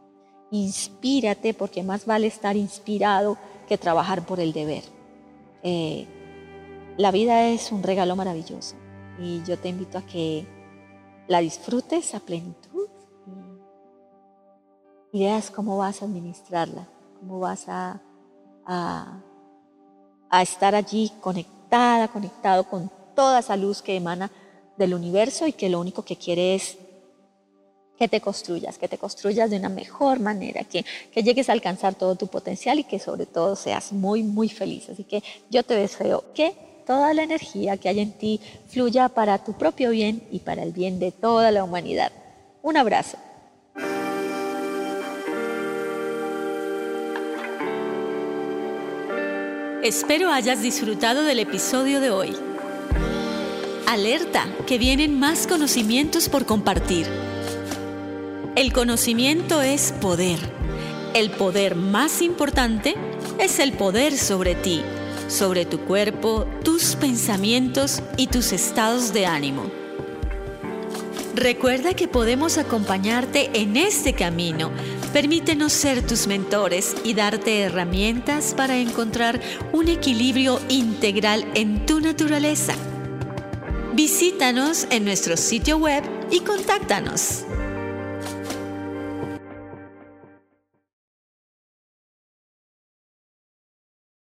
Inspírate 0.50 1.54
porque 1.54 1.82
más 1.82 2.04
vale 2.04 2.26
estar 2.26 2.54
inspirado 2.56 3.38
que 3.66 3.78
trabajar 3.78 4.26
por 4.26 4.38
el 4.38 4.52
deber. 4.52 4.95
Eh, 5.68 6.06
la 6.96 7.10
vida 7.10 7.48
es 7.48 7.72
un 7.72 7.82
regalo 7.82 8.14
maravilloso 8.14 8.76
y 9.18 9.42
yo 9.42 9.58
te 9.58 9.68
invito 9.68 9.98
a 9.98 10.06
que 10.06 10.46
la 11.26 11.40
disfrutes 11.40 12.14
a 12.14 12.20
plenitud 12.20 12.86
y 15.12 15.24
veas 15.24 15.50
cómo 15.50 15.76
vas 15.76 16.02
a 16.02 16.04
administrarla, 16.04 16.86
cómo 17.18 17.40
vas 17.40 17.68
a, 17.68 18.00
a 18.64 19.22
estar 20.40 20.76
allí 20.76 21.10
conectada, 21.20 22.06
conectado 22.06 22.62
con 22.62 22.88
toda 23.16 23.40
esa 23.40 23.56
luz 23.56 23.82
que 23.82 23.96
emana 23.96 24.30
del 24.78 24.94
universo 24.94 25.48
y 25.48 25.52
que 25.52 25.68
lo 25.68 25.80
único 25.80 26.04
que 26.04 26.14
quiere 26.14 26.54
es 26.54 26.78
que 27.98 28.08
te 28.08 28.20
construyas, 28.20 28.78
que 28.78 28.88
te 28.88 28.98
construyas 28.98 29.50
de 29.50 29.56
una 29.56 29.68
mejor 29.68 30.20
manera, 30.20 30.64
que, 30.64 30.84
que 31.12 31.22
llegues 31.22 31.48
a 31.48 31.52
alcanzar 31.52 31.94
todo 31.94 32.14
tu 32.16 32.26
potencial 32.28 32.78
y 32.78 32.84
que 32.84 32.98
sobre 32.98 33.26
todo 33.26 33.56
seas 33.56 33.92
muy, 33.92 34.22
muy 34.22 34.48
feliz. 34.48 34.88
Así 34.90 35.04
que 35.04 35.22
yo 35.50 35.62
te 35.62 35.74
deseo 35.74 36.24
que 36.34 36.54
toda 36.86 37.12
la 37.14 37.22
energía 37.22 37.76
que 37.76 37.88
hay 37.88 38.00
en 38.00 38.12
ti 38.12 38.40
fluya 38.68 39.08
para 39.08 39.42
tu 39.42 39.54
propio 39.54 39.90
bien 39.90 40.22
y 40.30 40.40
para 40.40 40.62
el 40.62 40.72
bien 40.72 40.98
de 40.98 41.10
toda 41.12 41.50
la 41.50 41.64
humanidad. 41.64 42.12
Un 42.62 42.76
abrazo. 42.76 43.18
Espero 49.82 50.32
hayas 50.32 50.62
disfrutado 50.62 51.22
del 51.22 51.38
episodio 51.38 52.00
de 52.00 52.10
hoy. 52.10 52.36
Alerta, 53.86 54.46
que 54.66 54.78
vienen 54.78 55.20
más 55.20 55.46
conocimientos 55.46 56.28
por 56.28 56.44
compartir. 56.44 57.06
El 58.56 58.72
conocimiento 58.72 59.60
es 59.60 59.92
poder. 60.00 60.38
El 61.12 61.30
poder 61.30 61.74
más 61.74 62.22
importante 62.22 62.94
es 63.38 63.58
el 63.58 63.74
poder 63.74 64.16
sobre 64.16 64.54
ti, 64.54 64.80
sobre 65.28 65.66
tu 65.66 65.80
cuerpo, 65.80 66.46
tus 66.64 66.96
pensamientos 66.96 68.02
y 68.16 68.28
tus 68.28 68.54
estados 68.54 69.12
de 69.12 69.26
ánimo. 69.26 69.70
Recuerda 71.34 71.92
que 71.92 72.08
podemos 72.08 72.56
acompañarte 72.56 73.50
en 73.52 73.76
este 73.76 74.14
camino. 74.14 74.70
Permítenos 75.12 75.74
ser 75.74 76.00
tus 76.00 76.26
mentores 76.26 76.96
y 77.04 77.12
darte 77.12 77.60
herramientas 77.60 78.54
para 78.56 78.78
encontrar 78.78 79.38
un 79.74 79.88
equilibrio 79.88 80.60
integral 80.70 81.46
en 81.54 81.84
tu 81.84 82.00
naturaleza. 82.00 82.72
Visítanos 83.92 84.86
en 84.88 85.04
nuestro 85.04 85.36
sitio 85.36 85.76
web 85.76 86.02
y 86.30 86.40
contáctanos. 86.40 87.44